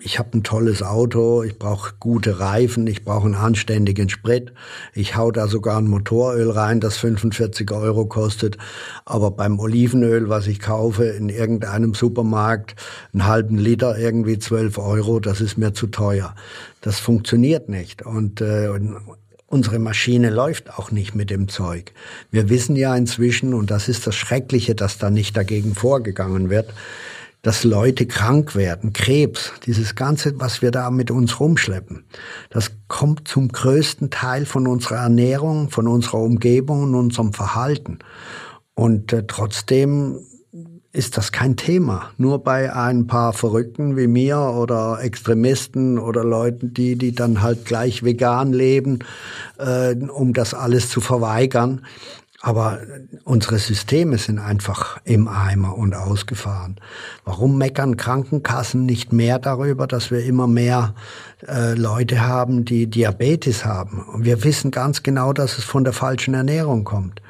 [0.00, 4.52] ich habe ein tolles Auto, ich brauche gute Reifen, ich brauche einen anständigen Sprit,
[4.92, 8.58] ich hau da sogar ein Motoröl rein, das 45 Euro kostet,
[9.04, 12.74] aber beim Olivenöl, was ich kaufe in irgendeinem Supermarkt,
[13.12, 16.34] einen halben Liter irgendwie 12 Euro, das ist mir zu teuer.
[16.80, 18.70] Das funktioniert nicht und, äh,
[19.52, 21.92] Unsere Maschine läuft auch nicht mit dem Zeug.
[22.30, 26.72] Wir wissen ja inzwischen, und das ist das Schreckliche, dass da nicht dagegen vorgegangen wird,
[27.42, 32.04] dass Leute krank werden, Krebs, dieses Ganze, was wir da mit uns rumschleppen,
[32.50, 37.98] das kommt zum größten Teil von unserer Ernährung, von unserer Umgebung und unserem Verhalten.
[38.74, 40.20] Und äh, trotzdem
[40.92, 42.10] ist das kein Thema.
[42.18, 47.64] Nur bei ein paar Verrückten wie mir oder Extremisten oder Leuten, die, die dann halt
[47.64, 49.00] gleich vegan leben,
[49.58, 51.82] äh, um das alles zu verweigern.
[52.42, 52.78] Aber
[53.24, 56.76] unsere Systeme sind einfach im Eimer und ausgefahren.
[57.24, 60.94] Warum meckern Krankenkassen nicht mehr darüber, dass wir immer mehr
[61.46, 64.02] äh, Leute haben, die Diabetes haben?
[64.02, 67.20] Und wir wissen ganz genau, dass es von der falschen Ernährung kommt.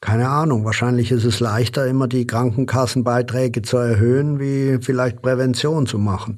[0.00, 5.98] Keine Ahnung, wahrscheinlich ist es leichter, immer die Krankenkassenbeiträge zu erhöhen, wie vielleicht Prävention zu
[5.98, 6.36] machen.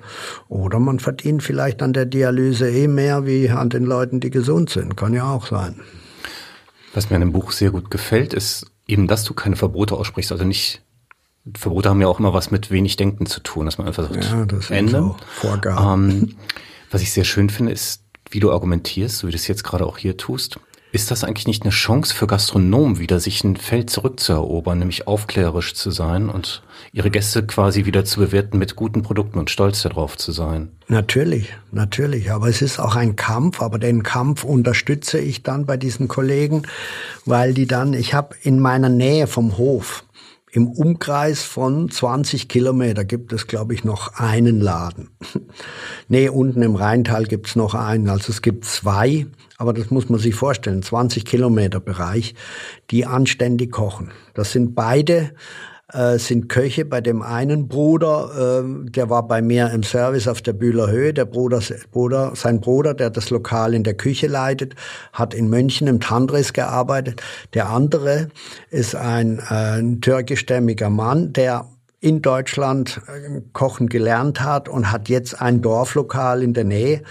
[0.48, 4.70] Oder man verdient vielleicht an der Dialyse eh mehr wie an den Leuten, die gesund
[4.70, 4.96] sind.
[4.96, 5.80] Kann ja auch sein.
[6.94, 10.32] Was mir an dem Buch sehr gut gefällt, ist eben, dass du keine Verbote aussprichst.
[10.32, 10.82] Also nicht,
[11.54, 14.24] Verbote haben ja auch immer was mit wenig Denken zu tun, dass man einfach sagt,
[14.24, 14.92] ja, das Ende.
[14.92, 16.10] So Vorgaben.
[16.10, 16.36] Ähm,
[16.90, 19.84] was ich sehr schön finde, ist, wie du argumentierst, so wie du es jetzt gerade
[19.84, 20.58] auch hier tust.
[20.92, 25.74] Ist das eigentlich nicht eine Chance für Gastronomen, wieder sich ein Feld zurückzuerobern, nämlich aufklärerisch
[25.74, 30.16] zu sein und ihre Gäste quasi wieder zu bewerten mit guten Produkten und stolz darauf
[30.16, 30.72] zu sein?
[30.88, 32.32] Natürlich, natürlich.
[32.32, 36.62] Aber es ist auch ein Kampf, aber den Kampf unterstütze ich dann bei diesen Kollegen,
[37.24, 40.04] weil die dann, ich habe in meiner Nähe vom Hof,
[40.52, 45.10] im Umkreis von 20 Kilometer gibt es, glaube ich, noch einen Laden.
[46.08, 48.08] nee, unten im Rheintal gibt es noch einen.
[48.08, 49.26] Also es gibt zwei,
[49.60, 52.34] aber das muss man sich vorstellen, 20 Kilometer Bereich,
[52.90, 54.10] die anständig kochen.
[54.32, 55.32] Das sind beide
[55.92, 56.86] äh, sind Köche.
[56.86, 61.12] Bei dem einen Bruder, äh, der war bei mir im Service auf der Bühler Höhe.
[61.12, 61.60] Der Bruder,
[61.92, 64.76] Bruder, sein Bruder, der das Lokal in der Küche leitet,
[65.12, 67.20] hat in München im Tandris gearbeitet.
[67.52, 68.28] Der andere
[68.70, 71.66] ist ein, äh, ein türkischstämmiger Mann, der
[72.02, 77.02] in Deutschland äh, kochen gelernt hat und hat jetzt ein Dorflokal in der Nähe.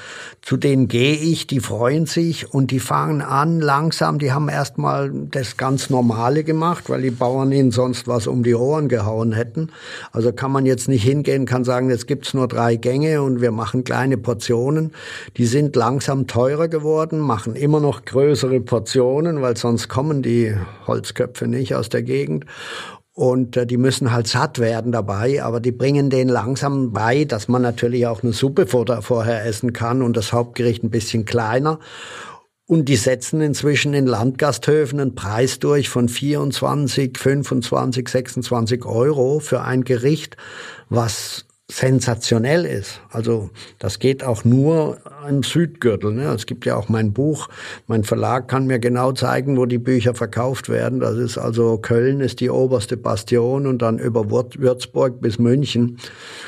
[0.41, 5.12] Zu denen gehe ich, die freuen sich und die fangen an langsam, die haben erstmal
[5.12, 9.69] das ganz Normale gemacht, weil die Bauern ihnen sonst was um die Ohren gehauen hätten.
[10.12, 13.52] Also kann man jetzt nicht hingehen, kann sagen, jetzt gibt's nur drei Gänge und wir
[13.52, 14.91] machen kleine Portionen.
[15.38, 20.56] Die sind langsam teurer geworden, machen immer noch größere Portionen, weil sonst kommen die
[20.88, 22.45] Holzköpfe nicht aus der Gegend
[23.19, 27.49] und äh, die müssen halt satt werden dabei, aber die bringen denen langsam bei, dass
[27.49, 31.79] man natürlich auch eine Suppe vor, vorher essen kann und das Hauptgericht ein bisschen kleiner.
[32.65, 39.63] Und die setzen inzwischen in Landgasthöfen einen Preis durch von 24, 25, 26 Euro für
[39.63, 40.38] ein Gericht,
[40.88, 42.99] was sensationell ist.
[43.12, 44.97] Also das geht auch nur
[45.29, 46.12] im Südgürtel.
[46.12, 46.23] Ne?
[46.34, 47.47] Es gibt ja auch mein Buch.
[47.86, 50.99] Mein Verlag kann mir genau zeigen, wo die Bücher verkauft werden.
[50.99, 55.99] Das ist also Köln ist die oberste Bastion und dann über Würzburg bis München.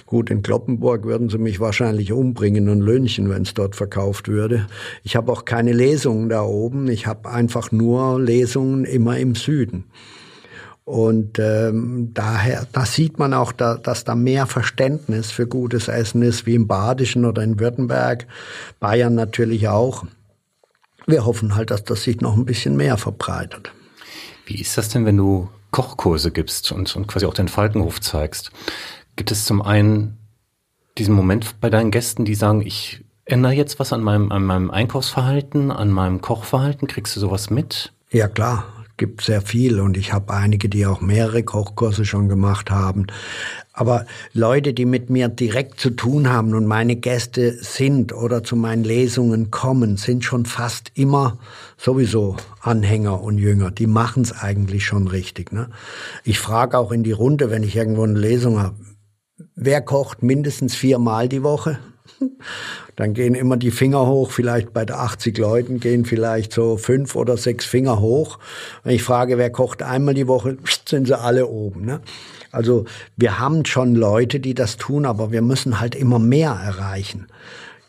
[0.08, 4.66] Gut, in Kloppenburg würden sie mich wahrscheinlich umbringen und lynchen, wenn es dort verkauft würde.
[5.04, 6.88] Ich habe auch keine Lesungen da oben.
[6.88, 9.86] Ich habe einfach nur Lesungen immer im Süden.
[10.84, 16.24] Und ähm, daher, da sieht man auch, da, dass da mehr Verständnis für gutes Essen
[16.24, 18.28] ist, wie im Badischen oder in Württemberg,
[18.80, 20.06] Bayern natürlich auch.
[21.06, 23.72] Wir hoffen halt, dass das sich noch ein bisschen mehr verbreitet.
[24.46, 28.52] Wie ist das denn, wenn du Kochkurse gibst und, und quasi auch den Falkenhof zeigst?
[29.16, 30.18] Gibt es zum einen
[30.98, 34.72] diesen Moment bei deinen Gästen, die sagen, ich ändere jetzt was an meinem, an meinem
[34.72, 36.88] Einkaufsverhalten, an meinem Kochverhalten?
[36.88, 37.94] Kriegst du sowas mit?
[38.10, 38.66] Ja, klar
[39.02, 43.08] gibt sehr viel und ich habe einige, die auch mehrere Kochkurse schon gemacht haben.
[43.74, 48.56] Aber Leute, die mit mir direkt zu tun haben und meine Gäste sind oder zu
[48.56, 51.40] meinen Lesungen kommen, sind schon fast immer
[51.78, 53.72] sowieso Anhänger und Jünger.
[53.72, 55.52] Die machen es eigentlich schon richtig.
[55.52, 55.72] Ne?
[56.24, 58.76] Ich frage auch in die Runde, wenn ich irgendwo eine Lesung habe,
[59.56, 61.80] wer kocht mindestens viermal die Woche?
[62.96, 67.38] Dann gehen immer die Finger hoch, vielleicht bei 80 Leuten gehen vielleicht so fünf oder
[67.38, 68.40] sechs Finger hoch.
[68.84, 71.86] Wenn ich frage, wer kocht einmal die Woche, sind sie alle oben.
[71.86, 72.02] Ne?
[72.52, 72.86] Also
[73.18, 77.28] wir haben schon Leute, die das tun, aber wir müssen halt immer mehr erreichen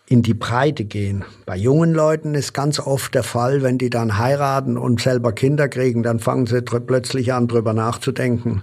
[0.06, 1.24] in die Breite gehen.
[1.46, 5.68] Bei jungen Leuten ist ganz oft der Fall, wenn die dann heiraten und selber Kinder
[5.68, 8.62] kriegen, dann fangen sie plötzlich an, drüber nachzudenken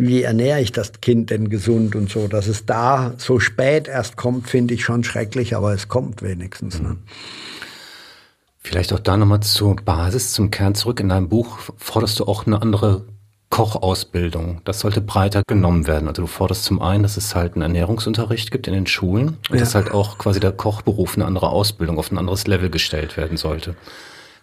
[0.00, 2.26] wie ernähre ich das Kind denn gesund und so.
[2.28, 6.80] Dass es da so spät erst kommt, finde ich schon schrecklich, aber es kommt wenigstens.
[6.80, 6.96] Ne?
[8.62, 11.00] Vielleicht auch da nochmal zur Basis, zum Kern zurück.
[11.00, 13.04] In deinem Buch forderst du auch eine andere
[13.50, 14.62] Kochausbildung.
[14.64, 16.08] Das sollte breiter genommen werden.
[16.08, 19.56] Also du forderst zum einen, dass es halt einen Ernährungsunterricht gibt in den Schulen und
[19.56, 19.58] ja.
[19.58, 23.36] dass halt auch quasi der Kochberuf eine andere Ausbildung auf ein anderes Level gestellt werden
[23.36, 23.74] sollte.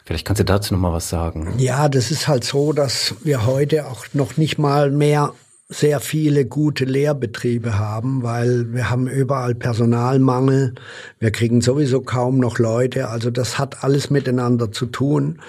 [0.03, 1.53] Vielleicht kannst du dazu noch mal was sagen.
[1.57, 5.33] Ja, das ist halt so, dass wir heute auch noch nicht mal mehr
[5.69, 10.75] sehr viele gute Lehrbetriebe haben, weil wir haben überall Personalmangel.
[11.19, 13.09] Wir kriegen sowieso kaum noch Leute.
[13.09, 15.41] Also das hat alles miteinander zu tun.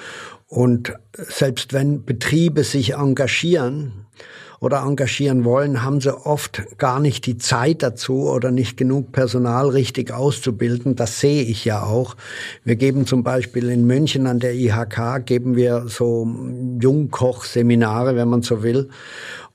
[0.48, 4.06] Und selbst wenn Betriebe sich engagieren,
[4.60, 9.68] oder engagieren wollen, haben sie oft gar nicht die Zeit dazu oder nicht genug Personal
[9.68, 10.96] richtig auszubilden.
[10.96, 12.16] Das sehe ich ja auch.
[12.64, 16.26] Wir geben zum Beispiel in München an der IHK, geben wir so
[16.80, 18.88] Jungkoch-Seminare, wenn man so will.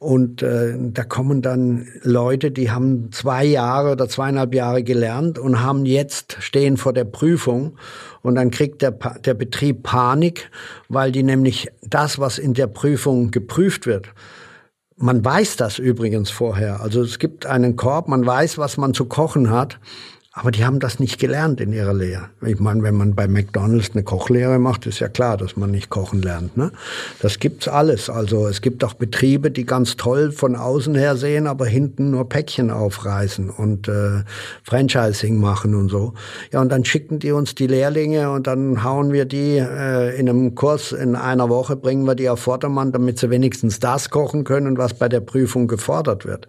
[0.03, 5.63] Und äh, da kommen dann Leute, die haben zwei Jahre oder zweieinhalb Jahre gelernt und
[5.63, 7.77] haben jetzt stehen vor der Prüfung
[8.21, 10.51] und dann kriegt der, der Betrieb Panik,
[10.89, 14.09] weil die nämlich das, was in der Prüfung geprüft wird,
[14.97, 16.81] man weiß das übrigens vorher.
[16.81, 19.79] Also es gibt einen Korb, man weiß, was man zu kochen hat.
[20.35, 22.29] Aber die haben das nicht gelernt in ihrer Lehre.
[22.43, 25.91] Ich meine, wenn man bei McDonalds eine Kochlehre macht, ist ja klar, dass man nicht
[25.91, 26.57] kochen lernt.
[26.57, 26.71] Ne?
[27.21, 28.09] Das gibt's alles.
[28.09, 32.27] Also es gibt auch Betriebe, die ganz toll von außen her sehen, aber hinten nur
[32.29, 34.23] Päckchen aufreißen und äh,
[34.63, 36.15] Franchising machen und so.
[36.51, 40.27] Ja, und dann schicken die uns die Lehrlinge und dann hauen wir die äh, in
[40.27, 44.45] einem Kurs in einer Woche, bringen wir die auf Vordermann, damit sie wenigstens das kochen
[44.45, 46.47] können, was bei der Prüfung gefordert wird.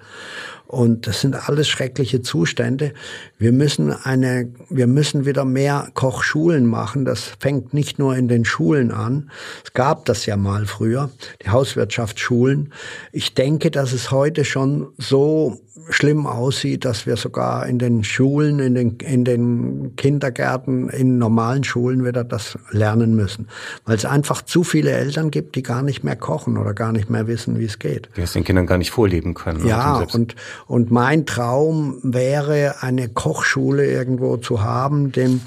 [0.67, 2.95] Und das sind alles schreckliche Zustände.
[3.39, 7.05] Wir müssen eine, wir müssen wieder mehr Kochschulen machen.
[7.05, 9.31] Das fängt nicht nur in den Schulen an.
[9.63, 11.11] Es gab das ja mal früher,
[11.45, 12.73] die Hauswirtschaftsschulen.
[13.13, 18.59] Ich denke, dass es heute schon so schlimm aussieht, dass wir sogar in den Schulen,
[18.59, 23.49] in den, in den Kindergärten, in normalen Schulen wieder das lernen müssen.
[23.85, 27.11] Weil es einfach zu viele Eltern gibt, die gar nicht mehr kochen oder gar nicht
[27.11, 28.09] mehr wissen, wie es geht.
[28.17, 29.67] Die es den Kindern gar nicht vorleben können.
[29.67, 30.37] Ja, und,
[30.67, 35.41] und mein Traum wäre, eine Kochschule irgendwo zu haben, dem,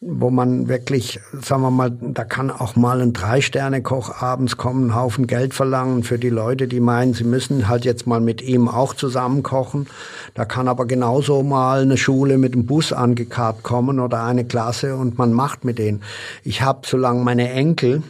[0.00, 4.94] wo man wirklich, sagen wir mal, da kann auch mal ein Drei-Sterne-Koch abends kommen, einen
[4.94, 8.68] Haufen Geld verlangen für die Leute, die meinen, sie müssen halt jetzt mal mit ihm
[8.68, 9.86] auch zusammen kochen.
[10.34, 14.96] Da kann aber genauso mal eine Schule mit dem Bus angekarrt kommen oder eine Klasse
[14.96, 16.02] und man macht mit denen.
[16.44, 18.02] Ich habe, solange meine Enkel,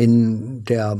[0.00, 0.96] in der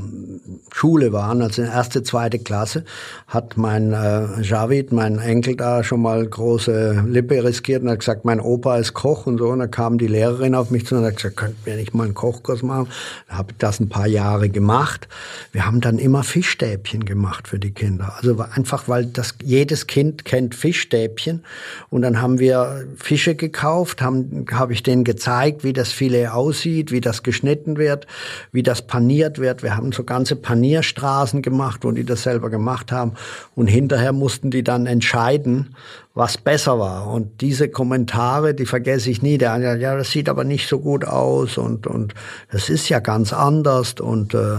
[0.75, 2.85] Schule waren, also in erste, zweite Klasse,
[3.29, 8.27] hat mein äh, Javid, mein Enkel da schon mal große Lippe riskiert und hat gesagt,
[8.27, 9.49] mein Opa ist Koch und so.
[9.49, 12.05] Und da kam die Lehrerin auf mich zu und hat gesagt, könnten wir nicht mal
[12.05, 12.89] einen Kochkurs machen?
[13.27, 15.09] Da habe ich das ein paar Jahre gemacht.
[15.51, 18.13] Wir haben dann immer Fischstäbchen gemacht für die Kinder.
[18.19, 21.43] Also einfach, weil das jedes Kind kennt Fischstäbchen.
[21.89, 26.93] Und dann haben wir Fische gekauft, haben habe ich denen gezeigt, wie das Filet aussieht,
[26.93, 28.07] wie das geschnitten wird,
[28.53, 29.63] wie das paniert wird.
[29.63, 33.13] Wir haben so ganze Panierstraßen gemacht, wo die das selber gemacht haben.
[33.55, 35.77] Und hinterher mussten die dann entscheiden,
[36.13, 37.07] was besser war.
[37.07, 39.39] Und diese Kommentare, die vergesse ich nie.
[39.39, 42.15] Der eine, ja, das sieht aber nicht so gut aus und, und
[42.51, 43.95] das ist ja ganz anders.
[44.01, 44.57] Und, äh,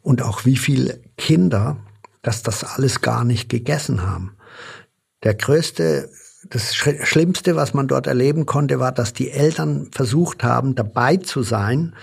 [0.00, 1.76] und auch wie viele Kinder,
[2.22, 4.36] dass das alles gar nicht gegessen haben.
[5.22, 6.08] Der größte
[6.50, 11.42] das Schlimmste, was man dort erleben konnte, war, dass die Eltern versucht haben, dabei zu
[11.42, 11.94] sein,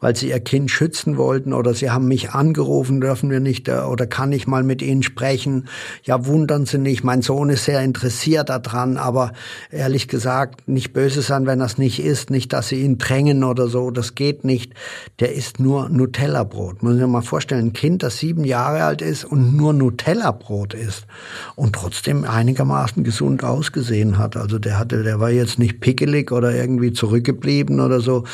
[0.00, 3.80] weil sie ihr Kind schützen wollten oder sie haben mich angerufen, dürfen wir nicht äh,
[3.80, 5.68] oder kann ich mal mit Ihnen sprechen?
[6.04, 9.32] Ja, wundern Sie nicht, mein Sohn ist sehr interessiert daran, aber
[9.70, 13.68] ehrlich gesagt, nicht böse sein, wenn das nicht ist, nicht, dass Sie ihn drängen oder
[13.68, 14.72] so, das geht nicht.
[15.20, 16.82] Der isst nur Nutella-Brot.
[16.82, 20.74] Muss ich mir mal vorstellen, ein Kind, das sieben Jahre alt ist und nur Nutella-Brot
[20.74, 21.06] isst
[21.54, 24.36] und trotzdem einigermaßen gesund ausgesehen ausgesehen hat.
[24.36, 28.24] Also der hatte, der war jetzt nicht pickelig oder irgendwie zurückgeblieben oder so.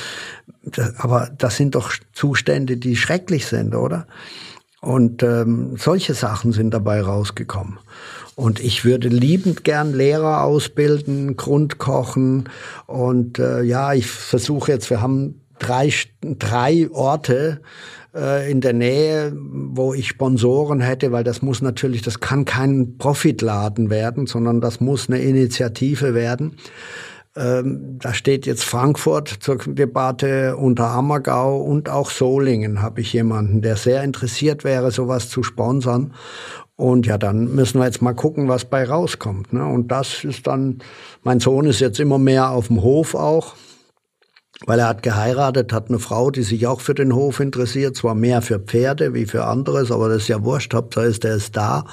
[0.99, 4.07] Aber das sind doch Zustände, die schrecklich sind, oder?
[4.81, 7.79] Und ähm, solche Sachen sind dabei rausgekommen.
[8.37, 12.49] Und ich würde liebend gern Lehrer ausbilden, Grundkochen.
[12.87, 17.61] Und äh, ja, ich versuche jetzt, wir haben drei, drei Orte,
[18.19, 22.99] äh, in der Nähe, wo ich Sponsoren hätte, weil das muss natürlich, das kann kein
[22.99, 26.57] Profitladen werden, sondern das muss eine Initiative werden.
[27.37, 33.63] Ähm, da steht jetzt Frankfurt zur Debatte, unter Ammergau und auch Solingen habe ich jemanden,
[33.63, 36.15] der sehr interessiert wäre, sowas zu sponsern.
[36.75, 39.53] Und ja, dann müssen wir jetzt mal gucken, was bei rauskommt.
[39.53, 39.65] Ne?
[39.65, 40.79] Und das ist dann,
[41.23, 43.55] mein Sohn ist jetzt immer mehr auf dem Hof auch
[44.67, 48.15] weil er hat geheiratet, hat eine Frau, die sich auch für den Hof interessiert, zwar
[48.17, 51.57] mehr für Pferde wie für anderes, aber das ist ja wurscht, Hauptsache ist, der ist
[51.57, 51.85] da.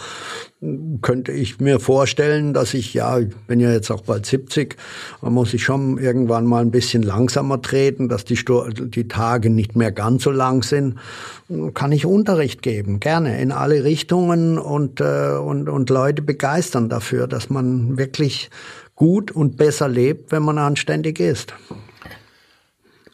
[1.04, 4.78] Könnte ich mir vorstellen, dass ich, ja, ich bin ja jetzt auch bald 70,
[5.22, 9.52] man muss ich schon irgendwann mal ein bisschen langsamer treten, dass die, Sto die Tage
[9.52, 10.96] nicht mehr ganz so lang sind.
[11.76, 17.28] Kann ich Unterricht geben, gerne, in alle Richtungen und, äh, und, und Leute begeistern dafür,
[17.28, 18.50] dass man wirklich
[18.96, 21.54] gut und besser lebt, wenn man anständig ist.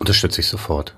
[0.02, 0.96] Unterstütze ich sofort.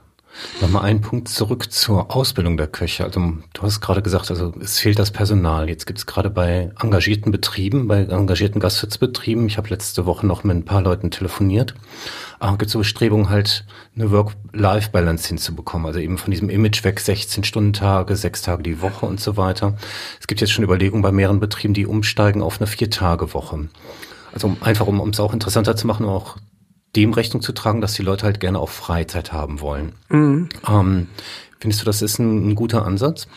[0.61, 3.03] Nochmal einen Punkt zurück zur Ausbildung der Köche.
[3.03, 5.67] Also du hast gerade gesagt, also es fehlt das Personal.
[5.67, 10.45] Jetzt gibt es gerade bei engagierten Betrieben, bei engagierten Gastwirtsbetrieben, ich habe letzte Woche noch
[10.45, 11.75] mit ein paar Leuten telefoniert,
[12.39, 15.85] äh, gibt es so Bestrebungen halt eine Work-Life-Balance hinzubekommen.
[15.85, 19.75] Also eben von diesem Image weg, 16-Stunden-Tage, sechs Tage die Woche und so weiter.
[20.21, 23.67] Es gibt jetzt schon Überlegungen bei mehreren Betrieben, die umsteigen auf eine Vier-Tage-Woche.
[24.33, 26.37] Also einfach, um es auch interessanter zu machen, auch
[26.95, 29.93] dem Rechnung zu tragen, dass die Leute halt gerne auch Freizeit haben wollen.
[30.09, 30.49] Mhm.
[30.67, 31.07] Ähm,
[31.59, 33.27] findest du, das ist ein, ein guter Ansatz?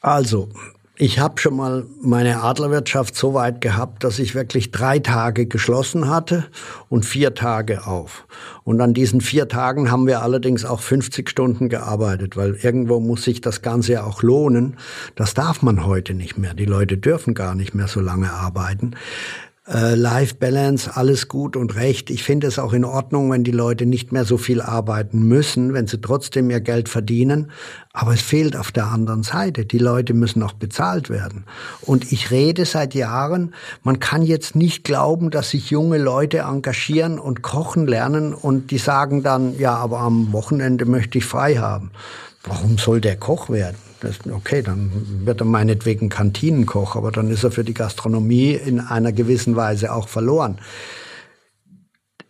[0.00, 0.50] Also,
[0.98, 6.08] ich habe schon mal meine Adlerwirtschaft so weit gehabt, dass ich wirklich drei Tage geschlossen
[6.08, 6.46] hatte
[6.88, 8.26] und vier Tage auf.
[8.64, 13.24] Und an diesen vier Tagen haben wir allerdings auch 50 Stunden gearbeitet, weil irgendwo muss
[13.24, 14.78] sich das Ganze ja auch lohnen.
[15.16, 16.54] Das darf man heute nicht mehr.
[16.54, 18.94] Die Leute dürfen gar nicht mehr so lange arbeiten
[19.68, 22.10] äh, Life-Balance, alles gut und recht.
[22.10, 25.74] Ich finde es auch in Ordnung, wenn die Leute nicht mehr so viel arbeiten müssen,
[25.74, 27.50] wenn sie trotzdem ihr Geld verdienen.
[27.92, 29.64] Aber es fehlt auf der anderen Seite.
[29.64, 31.44] Die Leute müssen auch bezahlt werden.
[31.80, 37.18] Und ich rede seit Jahren, man kann jetzt nicht glauben, dass sich junge Leute engagieren
[37.18, 41.90] und kochen lernen und die sagen dann, ja, aber am Wochenende möchte ich frei haben.
[42.44, 43.85] Warum soll der Koch werden?
[44.30, 44.90] Okay, dann
[45.24, 49.92] wird er meinetwegen Kantinenkoch, aber dann ist er für die Gastronomie in einer gewissen Weise
[49.92, 50.58] auch verloren.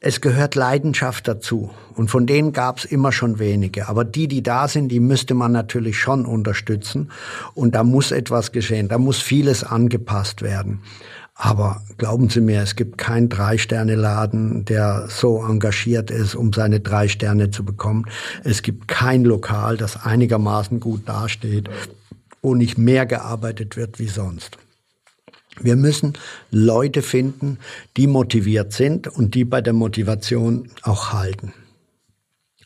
[0.00, 1.70] Es gehört Leidenschaft dazu.
[1.94, 3.88] Und von denen gab es immer schon wenige.
[3.88, 7.10] Aber die, die da sind, die müsste man natürlich schon unterstützen.
[7.54, 8.88] Und da muss etwas geschehen.
[8.88, 10.82] Da muss vieles angepasst werden.
[11.38, 17.08] Aber glauben Sie mir, es gibt keinen Drei-Sterne-Laden, der so engagiert ist, um seine drei
[17.08, 18.06] Sterne zu bekommen.
[18.42, 21.68] Es gibt kein Lokal, das einigermaßen gut dasteht,
[22.40, 24.56] wo nicht mehr gearbeitet wird wie sonst.
[25.60, 26.14] Wir müssen
[26.50, 27.58] Leute finden,
[27.98, 31.52] die motiviert sind und die bei der Motivation auch halten.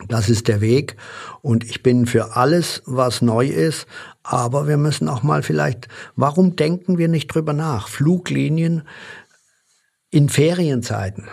[0.08, 0.96] Das ist der Weg.
[1.42, 3.86] Und ich bin für alles, was neu ist.
[4.22, 7.88] Aber wir müssen auch mal vielleicht, warum denken wir nicht drüber nach?
[7.88, 8.82] Fluglinien
[10.10, 11.28] in Ferienzeiten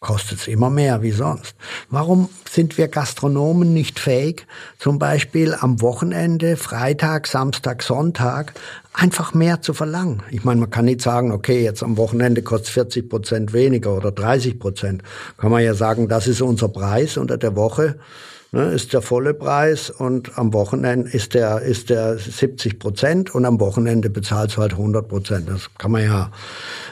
[0.00, 1.56] kostet es immer mehr wie sonst.
[1.90, 4.46] Warum sind wir Gastronomen nicht fähig,
[4.78, 8.54] zum Beispiel am Wochenende, Freitag, Samstag, Sonntag,
[8.92, 10.22] einfach mehr zu verlangen?
[10.30, 14.12] Ich meine, man kann nicht sagen, okay, jetzt am Wochenende kostet 40 Prozent weniger oder
[14.12, 15.02] 30 Prozent.
[15.36, 17.98] Kann man ja sagen, das ist unser Preis unter der Woche
[18.52, 23.44] ne, ist der volle Preis und am Wochenende ist der, ist der 70 Prozent und
[23.44, 25.48] am Wochenende bezahlst du halt 100 Prozent.
[25.48, 26.30] Das kann man ja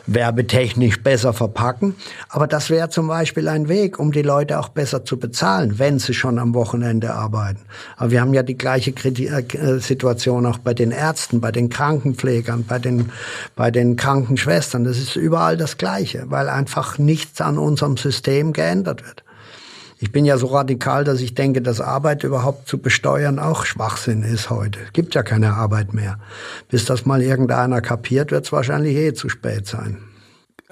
[0.07, 1.97] werbetechnisch besser verpacken.
[2.29, 5.99] Aber das wäre zum Beispiel ein Weg, um die Leute auch besser zu bezahlen, wenn
[5.99, 7.61] sie schon am Wochenende arbeiten.
[7.97, 12.65] Aber wir haben ja die gleiche äh, Situation auch bei den Ärzten, bei den Krankenpflegern,
[12.65, 13.11] bei den,
[13.57, 14.85] bei den Krankenschwestern.
[14.85, 19.26] Das ist überall das Gleiche, weil einfach nichts an unserem System geändert wird.
[19.99, 24.23] Ich bin ja so radikal, dass ich denke, dass Arbeit überhaupt zu besteuern auch Schwachsinn
[24.23, 24.81] ist heute.
[24.81, 26.19] Es gibt ja keine Arbeit mehr.
[26.69, 29.99] Bis das mal irgendeiner kapiert, wird es wahrscheinlich eh zu spät sein.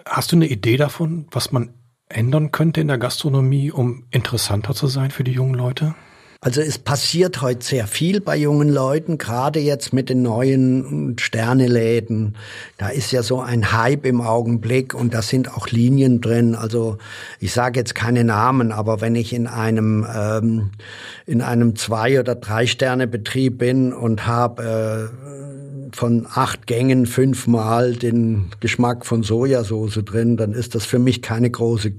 [0.04, 1.70] Hast du eine Idee davon, was man
[2.10, 5.94] ändern könnte in der Gastronomie, um interessanter zu sein für die jungen Leute?
[6.44, 12.36] Also es passiert heute sehr viel bei jungen Leuten, gerade jetzt mit den neuen Sterneläden.
[12.76, 16.54] Da ist ja so ein Hype im Augenblick und da sind auch Linien drin.
[16.54, 16.98] Also
[17.40, 20.70] ich sage jetzt keine Namen, aber wenn ich in einem ähm,
[21.24, 25.43] in einem zwei oder drei Sterne Betrieb bin und habe äh,
[25.94, 31.50] von acht Gängen fünfmal den Geschmack von Sojasauce drin, dann ist das für mich keine
[31.50, 31.92] große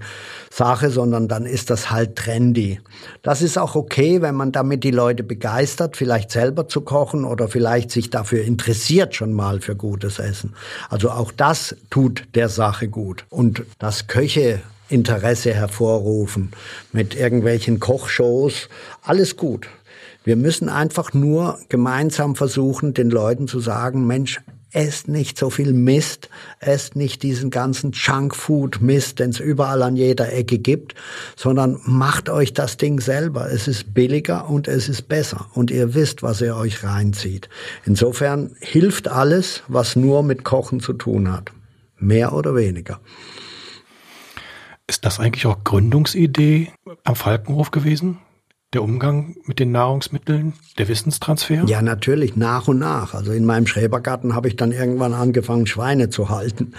[0.52, 2.82] Sache, sondern dann ist das halt trendy.
[3.22, 7.48] Das ist auch okay, wenn man damit die Leute begeistert, vielleicht selber zu kochen oder
[7.48, 10.54] vielleicht sich dafür interessiert schon mal für gutes Essen.
[10.90, 13.26] Also auch das tut der Sache gut.
[13.30, 16.52] Und das Köche Interesse hervorrufen
[16.92, 18.70] mit irgendwelchen Kochshows,
[19.02, 19.68] alles gut.
[20.26, 25.72] Wir müssen einfach nur gemeinsam versuchen, den Leuten zu sagen, Mensch, esst nicht so viel
[25.72, 30.96] Mist, esst nicht diesen ganzen Junkfood-Mist, den es überall an jeder Ecke gibt,
[31.36, 33.52] sondern macht euch das Ding selber.
[33.52, 37.48] Es ist billiger und es ist besser und ihr wisst, was ihr euch reinzieht.
[37.86, 41.52] Insofern hilft alles, was nur mit Kochen zu tun hat.
[42.00, 43.00] Mehr oder weniger.
[44.88, 46.72] Ist das eigentlich auch Gründungsidee
[47.04, 48.18] am Falkenhof gewesen?
[48.76, 51.64] Der Umgang mit den Nahrungsmitteln, der Wissenstransfer?
[51.66, 53.14] Ja, natürlich, nach und nach.
[53.14, 56.74] Also in meinem Schrebergarten habe ich dann irgendwann angefangen, Schweine zu halten.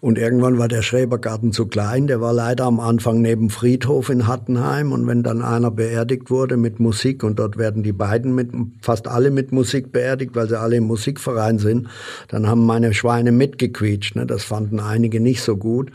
[0.00, 2.08] Und irgendwann war der Schrebergarten zu klein.
[2.08, 4.90] Der war leider am Anfang neben Friedhof in Hattenheim.
[4.90, 8.50] Und wenn dann einer beerdigt wurde mit Musik, und dort werden die beiden mit,
[8.82, 11.86] fast alle mit Musik beerdigt, weil sie alle im Musikverein sind,
[12.26, 14.16] dann haben meine Schweine mitgequietscht.
[14.16, 14.26] Ne?
[14.26, 15.92] Das fanden einige nicht so gut.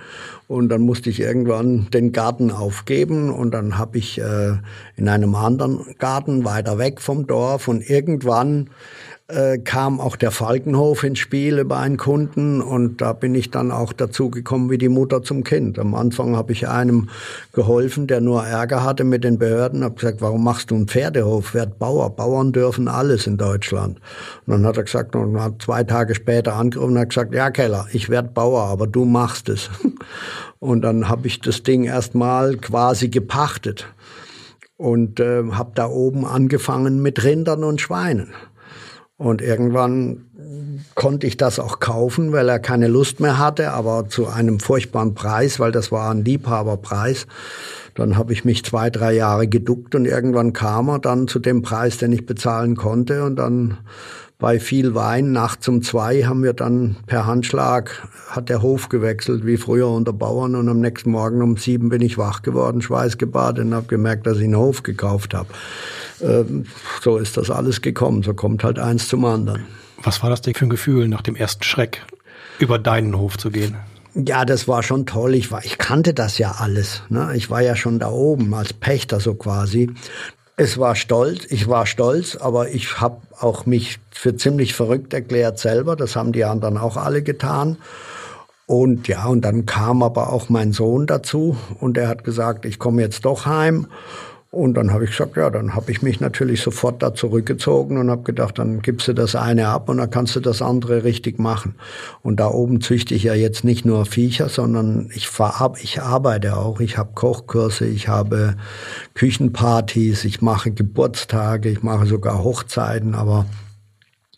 [0.51, 4.57] Und dann musste ich irgendwann den Garten aufgeben und dann habe ich äh,
[4.97, 7.69] in einem anderen Garten weiter weg vom Dorf.
[7.69, 8.69] Und irgendwann
[9.31, 13.71] äh, kam auch der Falkenhof ins Spiel über einen Kunden und da bin ich dann
[13.71, 15.79] auch dazu gekommen wie die Mutter zum Kind.
[15.79, 17.09] Am Anfang habe ich einem
[17.53, 21.53] geholfen, der nur Ärger hatte mit den Behörden, habe gesagt, warum machst du einen Pferdehof?
[21.53, 22.09] Werd Bauer.
[22.09, 23.99] Bauern dürfen alles in Deutschland.
[24.45, 27.49] Und dann hat er gesagt, und hat zwei Tage später angerufen und hat gesagt, ja
[27.51, 29.69] Keller, ich werd Bauer, aber du machst es.
[30.59, 33.87] Und dann habe ich das Ding erstmal quasi gepachtet
[34.81, 38.33] und äh, habe da oben angefangen mit Rindern und Schweinen.
[39.21, 40.25] Und irgendwann
[40.95, 45.13] konnte ich das auch kaufen, weil er keine Lust mehr hatte, aber zu einem furchtbaren
[45.13, 47.27] Preis, weil das war ein Liebhaberpreis.
[47.93, 51.61] Dann habe ich mich zwei, drei Jahre geduckt und irgendwann kam er dann zu dem
[51.61, 53.23] Preis, den ich bezahlen konnte.
[53.23, 53.77] Und dann
[54.39, 59.45] bei viel Wein, nachts um zwei, haben wir dann per Handschlag, hat der Hof gewechselt,
[59.45, 60.55] wie früher unter Bauern.
[60.55, 64.39] Und am nächsten Morgen um sieben bin ich wach geworden, schweißgebadet und habe gemerkt, dass
[64.39, 65.49] ich einen Hof gekauft habe.
[66.21, 66.65] Ähm,
[67.01, 68.23] so ist das alles gekommen.
[68.23, 69.65] So kommt halt eins zum anderen.
[70.03, 72.05] Was war das denn für ein Gefühl nach dem ersten Schreck,
[72.59, 73.77] über deinen Hof zu gehen?
[74.13, 75.35] Ja, das war schon toll.
[75.35, 77.03] Ich, war, ich kannte das ja alles.
[77.09, 77.31] Ne?
[77.35, 79.91] Ich war ja schon da oben als Pächter so quasi.
[80.57, 85.59] Es war stolz, ich war stolz, aber ich habe auch mich für ziemlich verrückt erklärt
[85.59, 85.95] selber.
[85.95, 87.77] Das haben die anderen auch alle getan.
[88.65, 92.79] Und ja, und dann kam aber auch mein Sohn dazu und er hat gesagt, ich
[92.79, 93.87] komme jetzt doch heim.
[94.53, 98.11] Und dann habe ich gesagt, ja, dann habe ich mich natürlich sofort da zurückgezogen und
[98.11, 101.39] habe gedacht, dann gibst du das eine ab und dann kannst du das andere richtig
[101.39, 101.75] machen.
[102.21, 105.29] Und da oben züchte ich ja jetzt nicht nur Viecher, sondern ich,
[105.81, 106.81] ich arbeite auch.
[106.81, 108.57] Ich habe Kochkurse, ich habe
[109.13, 113.45] Küchenpartys, ich mache Geburtstage, ich mache sogar Hochzeiten, aber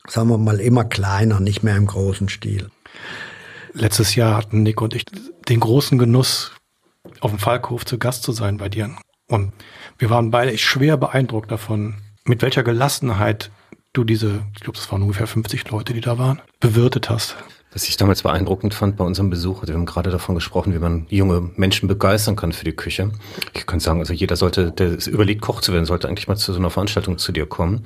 [0.07, 2.69] sagen wir mal immer kleiner, nicht mehr im großen Stil.
[3.73, 5.05] Letztes Jahr hatten Nick und ich
[5.49, 6.51] den großen Genuss,
[7.19, 8.95] auf dem Falkhof zu Gast zu sein bei dir.
[9.27, 9.53] Und
[9.97, 11.95] wir waren beide schwer beeindruckt davon,
[12.25, 13.51] mit welcher Gelassenheit
[13.93, 17.35] du diese, ich glaube, es waren ungefähr 50 Leute, die da waren, bewirtet hast.
[17.71, 20.79] Was ich damals beeindruckend fand bei unserem Besuch, also wir haben gerade davon gesprochen, wie
[20.79, 23.11] man junge Menschen begeistern kann für die Küche.
[23.55, 26.53] Ich kann sagen, also jeder sollte, der überlegt, Koch zu werden, sollte eigentlich mal zu
[26.53, 27.83] so einer Veranstaltung zu dir kommen.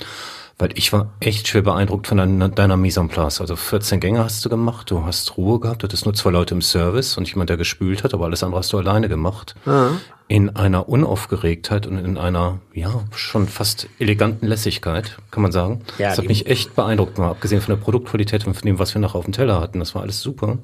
[0.60, 3.42] Weil ich war echt schwer beeindruckt von deiner, deiner Mise en place.
[3.42, 6.56] Also 14 Gänge hast du gemacht, du hast Ruhe gehabt, du hattest nur zwei Leute
[6.56, 9.54] im Service und jemand, der gespült hat, aber alles andere hast du alleine gemacht.
[9.66, 10.00] Mhm.
[10.30, 15.84] In einer Unaufgeregtheit und in einer, ja, schon fast eleganten Lässigkeit, kann man sagen.
[16.00, 18.96] Ja, das hat mich echt beeindruckt, mal abgesehen von der Produktqualität und von dem, was
[18.96, 19.80] wir nachher auf dem Teller hatten.
[19.80, 20.48] Das war alles super.
[20.48, 20.62] Und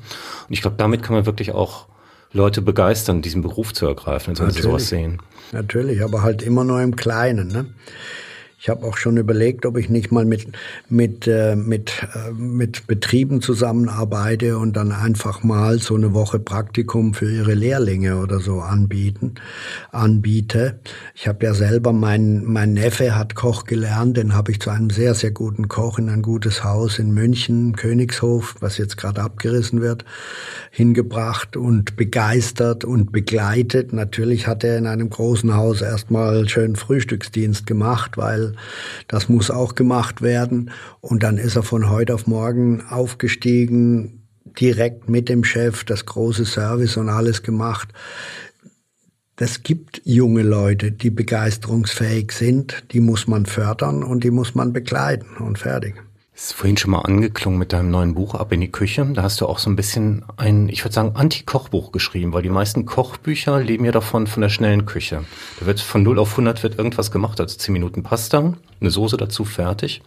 [0.49, 1.85] ich glaube, damit kann man wirklich auch
[2.33, 5.21] Leute begeistern, diesen Beruf zu ergreifen, wenn sie sowas sehen.
[5.51, 7.47] Natürlich, aber halt immer nur im Kleinen.
[7.47, 7.65] Ne?
[8.63, 10.47] Ich habe auch schon überlegt, ob ich nicht mal mit,
[10.87, 17.13] mit, äh, mit, äh, mit Betrieben zusammenarbeite und dann einfach mal so eine Woche Praktikum
[17.13, 19.35] für ihre Lehrlinge oder so anbieten,
[19.91, 20.79] anbiete.
[21.13, 24.91] Ich habe ja selber, mein, mein Neffe hat Koch gelernt, den habe ich zu einem
[24.91, 29.81] sehr, sehr guten Koch in ein gutes Haus in München, Königshof, was jetzt gerade abgerissen
[29.81, 30.05] wird,
[30.71, 33.91] hingebracht und begeistert und begleitet.
[33.91, 38.52] Natürlich hat er in einem großen Haus erstmal schön Frühstücksdienst gemacht, weil
[39.07, 40.71] das muss auch gemacht werden.
[41.01, 44.23] Und dann ist er von heute auf morgen aufgestiegen,
[44.59, 47.89] direkt mit dem Chef, das große Service und alles gemacht.
[49.35, 54.73] Das gibt junge Leute, die begeisterungsfähig sind, die muss man fördern und die muss man
[54.73, 55.95] begleiten und fertig.
[56.35, 59.05] Ist vorhin schon mal angeklungen mit deinem neuen Buch Ab in die Küche.
[59.13, 62.49] Da hast du auch so ein bisschen ein, ich würde sagen, Anti-Kochbuch geschrieben, weil die
[62.49, 65.25] meisten Kochbücher leben ja davon, von der schnellen Küche.
[65.59, 69.15] Da wird von 0 auf 100 wird irgendwas gemacht, also 10 Minuten Pasta, eine Soße
[69.15, 70.01] dazu, fertig.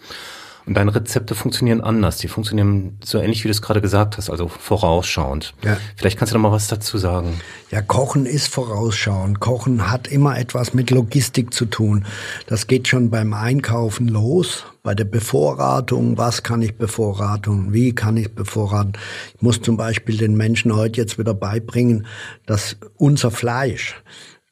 [0.66, 2.18] Und deine Rezepte funktionieren anders.
[2.18, 5.54] Die funktionieren so ähnlich, wie du es gerade gesagt hast, also vorausschauend.
[5.62, 5.76] Ja.
[5.94, 7.40] Vielleicht kannst du noch mal was dazu sagen.
[7.70, 9.38] Ja, Kochen ist vorausschauend.
[9.38, 12.04] Kochen hat immer etwas mit Logistik zu tun.
[12.48, 16.18] Das geht schon beim Einkaufen los, bei der Bevorratung.
[16.18, 17.72] Was kann ich bevorraten?
[17.72, 18.94] Wie kann ich bevorraten?
[19.36, 22.06] Ich muss zum Beispiel den Menschen heute jetzt wieder beibringen,
[22.44, 24.02] dass unser Fleisch,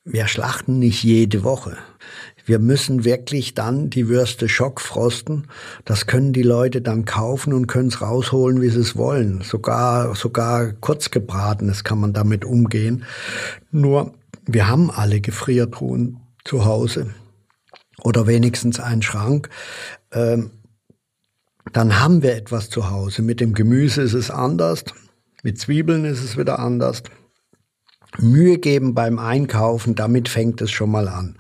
[0.04, 1.76] wir schlachten nicht jede Woche.
[2.45, 5.49] Wir müssen wirklich dann die Würste schockfrosten.
[5.84, 9.40] Das können die Leute dann kaufen und können es rausholen, wie sie es wollen.
[9.42, 13.05] Sogar, sogar kurz gebratenes kann man damit umgehen.
[13.70, 14.12] Nur,
[14.47, 17.14] wir haben alle Gefriertruhen zu Hause
[18.03, 19.49] oder wenigstens einen Schrank.
[20.12, 20.51] Ähm,
[21.72, 23.22] dann haben wir etwas zu Hause.
[23.22, 24.84] Mit dem Gemüse ist es anders.
[25.42, 27.03] Mit Zwiebeln ist es wieder anders.
[28.18, 31.36] Mühe geben beim Einkaufen, damit fängt es schon mal an.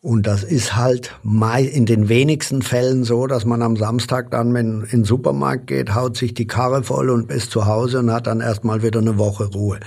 [0.00, 4.82] Und das ist halt in den wenigsten Fällen so, dass man am Samstag dann, wenn
[4.82, 8.28] in den Supermarkt geht, haut sich die Karre voll und ist zu Hause und hat
[8.28, 9.80] dann erstmal wieder eine Woche Ruhe.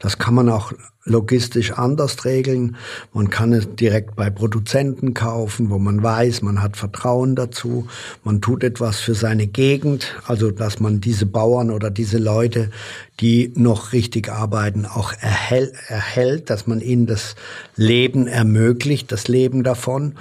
[0.00, 0.72] Das kann man auch
[1.04, 2.76] logistisch anders regeln.
[3.12, 7.86] Man kann es direkt bei Produzenten kaufen, wo man weiß, man hat Vertrauen dazu.
[8.24, 12.70] Man tut etwas für seine Gegend, also dass man diese Bauern oder diese Leute,
[13.20, 17.36] die noch richtig arbeiten, auch erhält, erhält dass man ihnen das
[17.76, 20.14] Leben ermöglicht, das Leben davon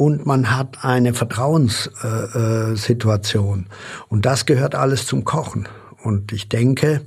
[0.00, 3.58] und man hat eine Vertrauenssituation.
[3.58, 3.66] Äh, äh,
[4.08, 5.68] und das gehört alles zum Kochen.
[6.02, 7.02] Und ich denke,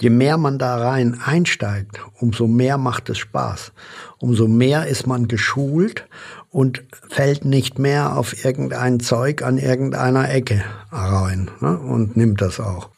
[0.00, 3.72] Je mehr man da rein einsteigt, umso mehr macht es Spaß.
[4.18, 6.06] Umso mehr ist man geschult
[6.48, 11.78] und fällt nicht mehr auf irgendein Zeug an irgendeiner Ecke rein ne?
[11.78, 12.88] und nimmt das auch.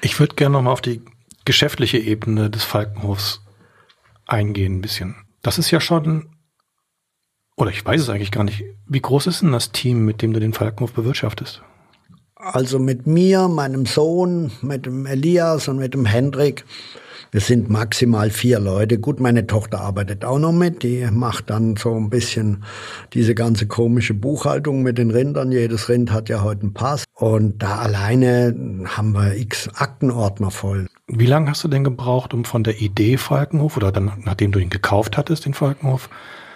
[0.00, 1.02] Ich würde gerne nochmal auf die
[1.44, 3.42] geschäftliche Ebene des Falkenhofs
[4.26, 5.16] eingehen ein bisschen.
[5.42, 6.30] Das ist ja schon,
[7.56, 10.32] oder ich weiß es eigentlich gar nicht, wie groß ist denn das Team, mit dem
[10.32, 11.62] du den Falkenhof bewirtschaftest?
[12.44, 16.64] Also mit mir, meinem Sohn, mit dem Elias und mit dem Hendrik.
[17.30, 18.98] Wir sind maximal vier Leute.
[18.98, 20.82] Gut, meine Tochter arbeitet auch noch mit.
[20.82, 22.64] Die macht dann so ein bisschen
[23.14, 25.52] diese ganze komische Buchhaltung mit den Rindern.
[25.52, 27.04] Jedes Rind hat ja heute einen Pass.
[27.14, 30.88] Und da alleine haben wir x Aktenordner voll.
[31.06, 34.58] Wie lange hast du denn gebraucht, um von der Idee Falkenhof oder dann, nachdem du
[34.58, 36.10] ihn gekauft hattest, den Falkenhof,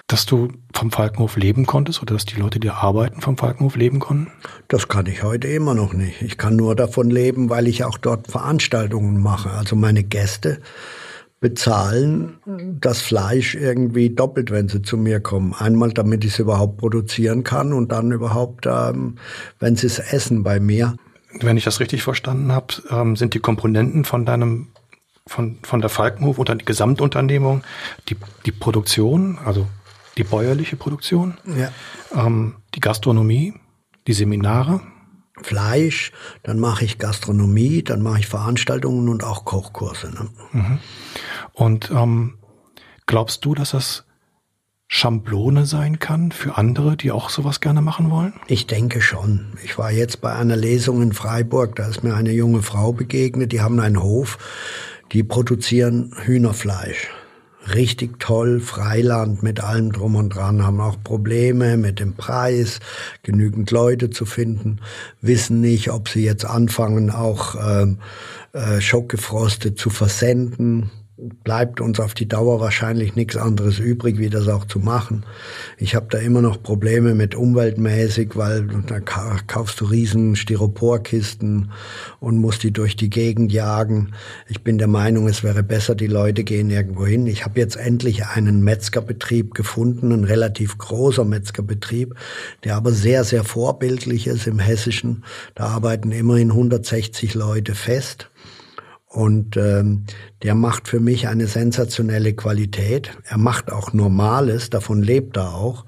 [0.06, 3.98] dass du vom Falkenhof leben konntest oder dass die Leute, die arbeiten, vom Falkenhof leben
[3.98, 4.30] konnten?
[4.68, 6.22] Das kann ich heute immer noch nicht.
[6.22, 9.50] Ich kann nur davon leben, weil ich auch dort Veranstaltungen mache.
[9.50, 10.60] Also meine Gäste
[11.40, 12.38] bezahlen
[12.80, 15.54] das Fleisch irgendwie doppelt, wenn sie zu mir kommen.
[15.54, 19.16] Einmal, damit ich es überhaupt produzieren kann und dann überhaupt, ähm,
[19.58, 20.96] wenn sie es essen bei mir.
[21.40, 24.68] Wenn ich das richtig verstanden habe, ähm, sind die Komponenten von deinem
[25.28, 27.62] von, von der Falkenhof und die Gesamtunternehmung
[28.08, 29.66] die, die Produktion, also
[30.18, 31.70] die bäuerliche Produktion, ja.
[32.14, 33.54] ähm, die Gastronomie,
[34.06, 34.80] die Seminare.
[35.42, 36.12] Fleisch,
[36.44, 40.10] dann mache ich Gastronomie, dann mache ich Veranstaltungen und auch Kochkurse.
[40.10, 40.28] Ne?
[40.52, 40.78] Mhm.
[41.52, 42.38] Und ähm,
[43.04, 44.06] glaubst du, dass das
[44.88, 48.32] Schablone sein kann für andere, die auch sowas gerne machen wollen?
[48.46, 49.52] Ich denke schon.
[49.62, 53.52] Ich war jetzt bei einer Lesung in Freiburg, da ist mir eine junge Frau begegnet,
[53.52, 54.38] die haben einen Hof,
[55.12, 57.10] die produzieren Hühnerfleisch
[57.74, 62.80] richtig toll, Freiland mit allem drum und dran, haben auch Probleme mit dem Preis,
[63.22, 64.80] genügend Leute zu finden,
[65.20, 67.98] wissen nicht, ob sie jetzt anfangen, auch ähm,
[68.52, 74.48] äh, schockgefrostet zu versenden bleibt uns auf die Dauer wahrscheinlich nichts anderes übrig, wie das
[74.48, 75.24] auch zu machen.
[75.78, 81.70] Ich habe da immer noch Probleme mit umweltmäßig, weil da kaufst du riesen Styroporkisten
[82.20, 84.12] und musst die durch die Gegend jagen.
[84.46, 87.26] Ich bin der Meinung, es wäre besser, die Leute gehen irgendwo hin.
[87.26, 92.14] Ich habe jetzt endlich einen Metzgerbetrieb gefunden, ein relativ großer Metzgerbetrieb,
[92.62, 95.24] der aber sehr, sehr vorbildlich ist im Hessischen.
[95.54, 98.28] Da arbeiten immerhin 160 Leute fest.
[99.16, 100.04] Und ähm,
[100.42, 103.12] der macht für mich eine sensationelle Qualität.
[103.24, 105.86] Er macht auch Normales, davon lebt er auch.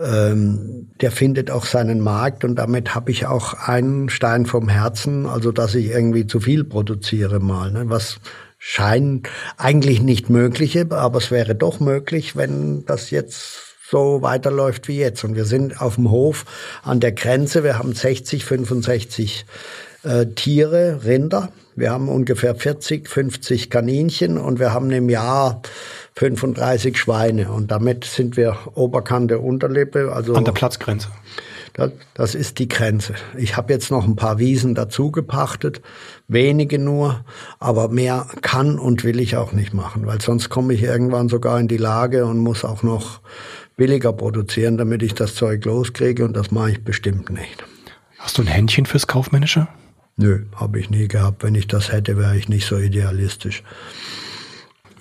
[0.00, 5.26] Ähm, der findet auch seinen Markt und damit habe ich auch einen Stein vom Herzen,
[5.26, 7.84] also dass ich irgendwie zu viel produziere mal, ne?
[7.88, 8.18] was
[8.58, 14.98] scheint eigentlich nicht möglich, aber es wäre doch möglich, wenn das jetzt so weiterläuft wie
[14.98, 15.22] jetzt.
[15.22, 16.44] Und wir sind auf dem Hof
[16.82, 19.46] an der Grenze, wir haben 60, 65
[20.06, 25.60] äh, Tiere, Rinder, wir haben ungefähr 40, 50 Kaninchen und wir haben im Jahr
[26.14, 27.52] 35 Schweine.
[27.52, 30.10] Und damit sind wir Oberkante, Unterlippe.
[30.12, 31.08] Also An der Platzgrenze.
[31.74, 33.14] Das, das ist die Grenze.
[33.36, 35.82] Ich habe jetzt noch ein paar Wiesen dazu gepachtet,
[36.26, 37.22] wenige nur,
[37.58, 41.60] aber mehr kann und will ich auch nicht machen, weil sonst komme ich irgendwann sogar
[41.60, 43.20] in die Lage und muss auch noch
[43.76, 47.62] billiger produzieren, damit ich das Zeug loskriege und das mache ich bestimmt nicht.
[48.16, 49.68] Hast du ein Händchen fürs Kaufmännische?
[50.16, 51.42] Nö, habe ich nie gehabt.
[51.42, 53.62] Wenn ich das hätte, wäre ich nicht so idealistisch.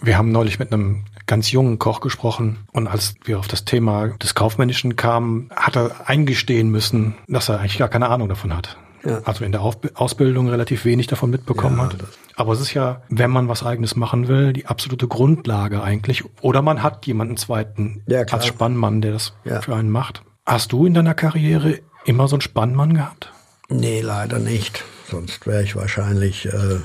[0.01, 4.09] Wir haben neulich mit einem ganz jungen Koch gesprochen und als wir auf das Thema
[4.09, 8.77] des Kaufmännischen kamen, hat er eingestehen müssen, dass er eigentlich gar keine Ahnung davon hat.
[9.03, 9.21] Ja.
[9.23, 11.95] Also in der Ausbildung relativ wenig davon mitbekommen ja, hat.
[12.35, 16.23] Aber es ist ja, wenn man was eigenes machen will, die absolute Grundlage eigentlich.
[16.41, 20.23] Oder man hat jemanden zweiten ja, als Spannmann, der das für einen macht.
[20.45, 23.31] Hast du in deiner Karriere immer so einen Spannmann gehabt?
[23.69, 24.83] Nee, leider nicht.
[25.09, 26.79] Sonst wäre ich wahrscheinlich äh,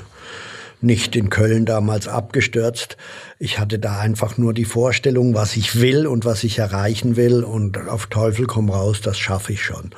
[0.81, 2.97] nicht in Köln damals abgestürzt.
[3.39, 7.43] Ich hatte da einfach nur die Vorstellung, was ich will und was ich erreichen will
[7.43, 9.91] und auf Teufel komm raus, das schaffe ich schon.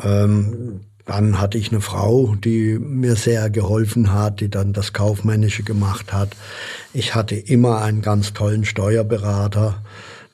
[0.00, 5.62] Ähm, dann hatte ich eine Frau, die mir sehr geholfen hat, die dann das Kaufmännische
[5.62, 6.30] gemacht hat.
[6.92, 9.82] Ich hatte immer einen ganz tollen Steuerberater,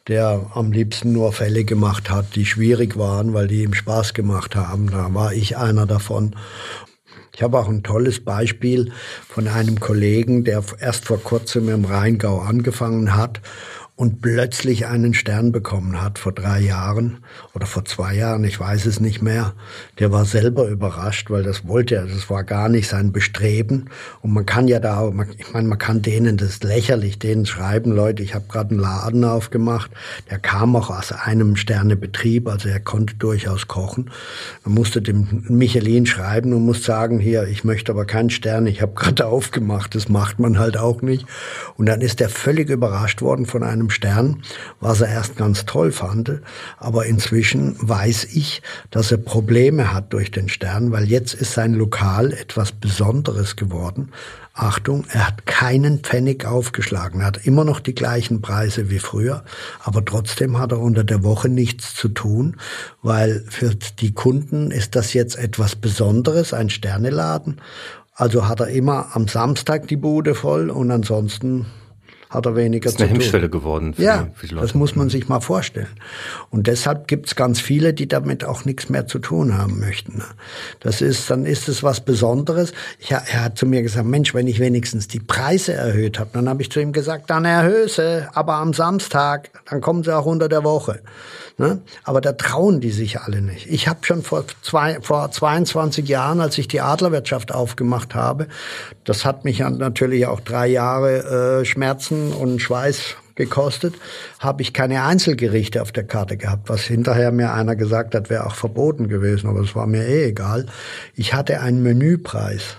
[0.08, 4.56] der am liebsten nur Fälle gemacht hat, die schwierig waren, weil die ihm Spaß gemacht
[4.56, 4.90] haben.
[4.90, 6.34] Da war ich einer davon.
[7.34, 8.92] Ich habe auch ein tolles Beispiel
[9.28, 13.40] von einem Kollegen, der erst vor kurzem im Rheingau angefangen hat
[13.96, 17.18] und plötzlich einen Stern bekommen hat vor drei Jahren
[17.54, 19.54] oder vor zwei Jahren, ich weiß es nicht mehr.
[20.00, 23.90] Der war selber überrascht, weil das wollte er, das war gar nicht sein Bestreben.
[24.20, 28.24] Und man kann ja da, ich meine, man kann denen das lächerlich, denen schreiben, Leute,
[28.24, 29.92] ich habe gerade einen Laden aufgemacht,
[30.28, 34.10] der kam auch aus einem Sternebetrieb, also er konnte durchaus kochen.
[34.64, 38.82] Man musste dem Michelin schreiben und muss sagen, hier, ich möchte aber keinen Stern, ich
[38.82, 41.26] habe gerade aufgemacht, das macht man halt auch nicht.
[41.76, 44.42] Und dann ist er völlig überrascht worden von einem einem Stern,
[44.80, 46.40] was er erst ganz toll fand.
[46.78, 51.74] Aber inzwischen weiß ich, dass er Probleme hat durch den Stern, weil jetzt ist sein
[51.74, 54.10] Lokal etwas Besonderes geworden.
[54.56, 57.20] Achtung, er hat keinen Pfennig aufgeschlagen.
[57.20, 59.42] Er hat immer noch die gleichen Preise wie früher,
[59.82, 62.56] aber trotzdem hat er unter der Woche nichts zu tun,
[63.02, 67.60] weil für die Kunden ist das jetzt etwas Besonderes, ein Sterneladen.
[68.14, 71.66] Also hat er immer am Samstag die Bude voll und ansonsten
[72.34, 72.98] hat er weniger zu tun.
[72.98, 73.94] Das ist eine Hemmschwelle geworden.
[73.94, 74.28] Für ja,
[74.60, 75.88] das muss man sich mal vorstellen.
[76.50, 80.22] Und deshalb gibt es ganz viele, die damit auch nichts mehr zu tun haben möchten.
[80.80, 82.72] Das ist, dann ist es was Besonderes.
[82.98, 86.48] Ich, er hat zu mir gesagt, Mensch, wenn ich wenigstens die Preise erhöht habe, dann
[86.48, 90.26] habe ich zu ihm gesagt, dann erhöhe sie, aber am Samstag, dann kommen sie auch
[90.26, 91.00] unter der Woche.
[91.56, 91.82] Ne?
[92.02, 93.68] Aber da trauen die sich alle nicht.
[93.70, 98.48] Ich habe schon vor, zwei, vor 22 Jahren, als ich die Adlerwirtschaft aufgemacht habe,
[99.04, 103.94] das hat mich natürlich auch drei Jahre äh, Schmerzen und Schweiß gekostet,
[104.38, 108.46] habe ich keine Einzelgerichte auf der Karte gehabt, was hinterher mir einer gesagt hat, wäre
[108.46, 110.66] auch verboten gewesen, aber es war mir eh egal.
[111.14, 112.76] Ich hatte einen Menüpreis.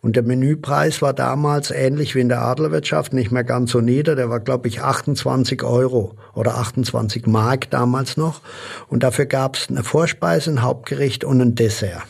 [0.00, 4.16] Und der Menüpreis war damals ähnlich wie in der Adlerwirtschaft, nicht mehr ganz so nieder.
[4.16, 8.40] Der war, glaube ich, 28 Euro oder 28 Mark damals noch.
[8.88, 12.04] Und dafür gab es eine Vorspeise, ein Hauptgericht und ein Dessert.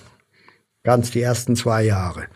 [0.85, 2.27] Ganz die ersten zwei Jahre.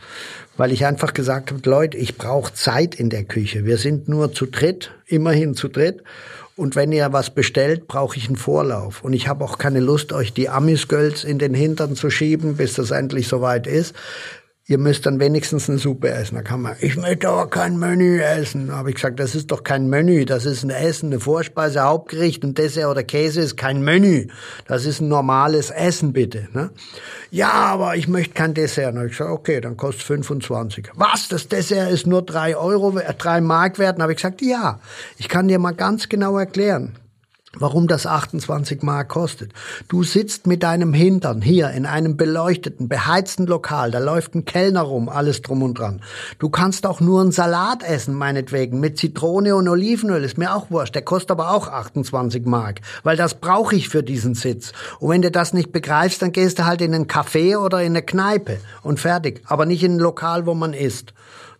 [0.56, 3.64] Weil ich einfach gesagt habe, Leute, ich brauche Zeit in der Küche.
[3.64, 6.02] Wir sind nur zu dritt, immerhin zu dritt.
[6.54, 9.02] Und wenn ihr was bestellt, brauche ich einen Vorlauf.
[9.02, 12.74] Und ich habe auch keine Lust, euch die Amisgölz in den Hintern zu schieben, bis
[12.74, 13.94] das endlich soweit ist
[14.72, 16.34] ihr müsst dann wenigstens eine Suppe essen.
[16.34, 18.68] Da kann man, ich möchte aber kein Menü essen.
[18.68, 21.82] Da habe ich gesagt, das ist doch kein Menü, das ist ein Essen, eine Vorspeise,
[21.82, 24.28] Hauptgericht und Dessert oder Käse ist kein Menü.
[24.66, 26.48] Das ist ein normales Essen, bitte.
[26.54, 26.70] Ne?
[27.30, 28.86] Ja, aber ich möchte kein Dessert.
[28.86, 30.88] Dann habe ich gesagt, okay, dann kostet 25.
[30.94, 33.98] Was, das Dessert ist nur drei Euro, drei Mark wert?
[33.98, 34.80] Dann habe ich gesagt, ja,
[35.18, 36.96] ich kann dir mal ganz genau erklären
[37.58, 39.52] warum das 28 Mark kostet.
[39.88, 44.82] Du sitzt mit deinem Hintern hier in einem beleuchteten, beheizten Lokal, da läuft ein Kellner
[44.82, 46.00] rum, alles drum und dran.
[46.38, 50.70] Du kannst auch nur einen Salat essen, meinetwegen, mit Zitrone und Olivenöl, ist mir auch
[50.70, 54.72] wurscht, der kostet aber auch 28 Mark, weil das brauche ich für diesen Sitz.
[54.98, 57.92] Und wenn du das nicht begreifst, dann gehst du halt in einen Café oder in
[57.92, 61.12] eine Kneipe und fertig, aber nicht in ein Lokal, wo man isst.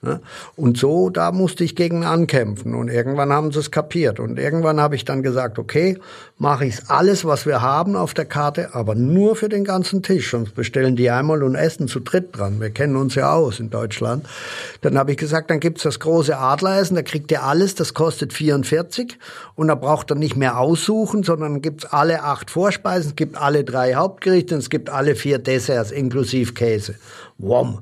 [0.05, 0.21] Ne?
[0.57, 2.75] Und so, da musste ich gegen ankämpfen.
[2.75, 4.19] Und irgendwann haben sie es kapiert.
[4.19, 5.97] Und irgendwann habe ich dann gesagt, okay,
[6.39, 10.33] mache ich alles, was wir haben auf der Karte, aber nur für den ganzen Tisch.
[10.33, 12.61] Sonst bestellen die einmal und essen zu dritt dran.
[12.61, 14.27] Wir kennen uns ja aus in Deutschland.
[14.81, 18.33] Dann habe ich gesagt, dann gibt's das große Adleressen, da kriegt ihr alles, das kostet
[18.33, 19.17] 44.
[19.55, 23.63] Und da braucht ihr nicht mehr aussuchen, sondern gibt's alle acht Vorspeisen, es gibt alle
[23.63, 26.97] drei Hauptgerichte und es gibt alle vier Desserts inklusive Käse.
[27.39, 27.79] Wom.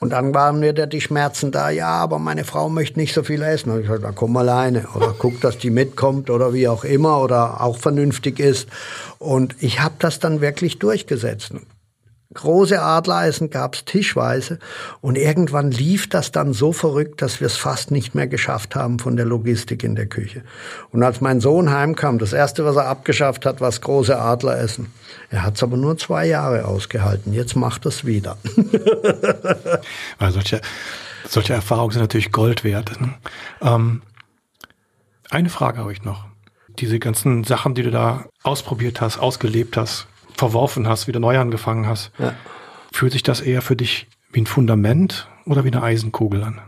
[0.00, 3.42] Und dann waren mir die Schmerzen da, ja, aber meine Frau möchte nicht so viel
[3.42, 3.70] essen.
[3.70, 7.20] Und ich gesagt, dann komm alleine oder guck, dass die mitkommt oder wie auch immer
[7.20, 8.66] oder auch vernünftig ist.
[9.18, 11.52] Und ich habe das dann wirklich durchgesetzt
[12.34, 14.60] große Adlereisen gab's tischweise
[15.00, 19.00] und irgendwann lief das dann so verrückt, dass wir es fast nicht mehr geschafft haben
[19.00, 20.44] von der Logistik in der Küche.
[20.92, 24.92] Und als mein Sohn heimkam, das erste, was er abgeschafft hat, war große Adleressen.
[25.30, 27.32] Er hat es aber nur zwei Jahre ausgehalten.
[27.32, 28.36] Jetzt macht es wieder.
[30.18, 30.60] Weil solche,
[31.28, 33.00] solche Erfahrungen sind natürlich Gold wert.
[33.00, 33.14] Ne?
[33.60, 34.02] Ähm,
[35.30, 36.26] eine Frage habe ich noch.
[36.78, 40.06] Diese ganzen Sachen, die du da ausprobiert hast, ausgelebt hast,
[40.40, 42.10] verworfen hast, wieder neu angefangen hast.
[42.18, 42.34] Ja.
[42.92, 46.60] Fühlt sich das eher für dich wie ein Fundament oder wie eine Eisenkugel an?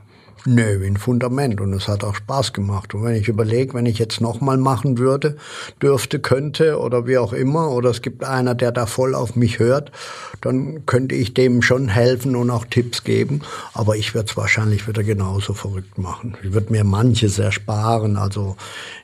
[0.45, 2.95] Nö, wie ein Fundament und es hat auch Spaß gemacht.
[2.95, 5.37] Und wenn ich überlege, wenn ich jetzt nochmal machen würde,
[5.81, 9.61] dürfte, könnte oder wie auch immer, oder es gibt einer, der da voll auf mich
[9.61, 9.93] hört,
[10.41, 13.43] dann könnte ich dem schon helfen und auch Tipps geben.
[13.73, 16.37] Aber ich würde es wahrscheinlich wieder genauso verrückt machen.
[16.43, 18.17] Ich würde mir manches ersparen.
[18.17, 18.57] Also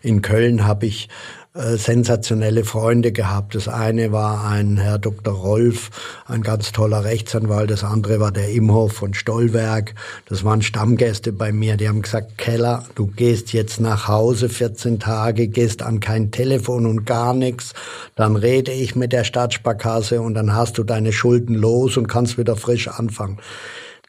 [0.02, 1.08] in Köln habe ich
[1.54, 3.54] äh, sensationelle Freunde gehabt.
[3.54, 5.32] Das eine war ein Herr Dr.
[5.32, 5.90] Rolf,
[6.26, 7.70] ein ganz toller Rechtsanwalt.
[7.70, 9.94] Das andere war der Imhof von Stollwerk.
[10.28, 11.78] Das waren Stammgäste bei mir.
[11.78, 16.84] Die haben gesagt, Keller, du gehst jetzt nach Hause 14 Tage, gehst an kein Telefon
[16.84, 17.72] und gar nichts.
[18.14, 22.36] Dann rede ich mit der Stadtsparkasse und dann hast du deine Schulden los und kannst
[22.36, 23.38] wieder frisch anfangen.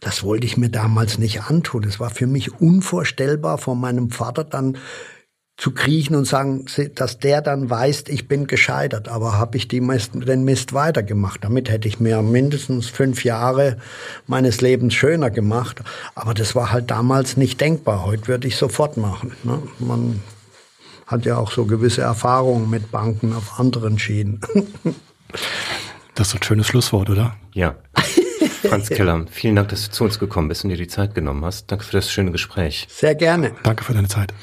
[0.02, 1.84] Das wollte ich mir damals nicht antun.
[1.86, 4.78] Es war für mich unvorstellbar, von meinem Vater dann
[5.60, 9.10] zu kriechen und sagen, dass der dann weiß, ich bin gescheitert.
[9.10, 11.44] Aber habe ich die Mist, den Mist weitergemacht.
[11.44, 13.78] Damit hätte ich mir mindestens fünf Jahre
[14.26, 15.82] meines Lebens schöner gemacht.
[16.16, 18.06] Aber das war halt damals nicht denkbar.
[18.06, 19.34] Heute würde ich sofort machen.
[19.44, 19.62] Ne?
[19.80, 20.22] Man
[21.06, 24.42] hat ja auch so gewisse Erfahrungen mit Banken auf anderen Schienen.
[26.16, 27.38] Das ist ein schönes Schlusswort, oder?
[27.54, 27.76] Ja.
[28.68, 31.46] Franz Keller, vielen Dank, dass du zu uns gekommen bist und dir die Zeit genommen
[31.46, 31.72] hast.
[31.72, 32.88] Danke für das schöne Gespräch.
[32.90, 33.54] Sehr gerne.
[33.64, 34.34] Danke für deine Zeit.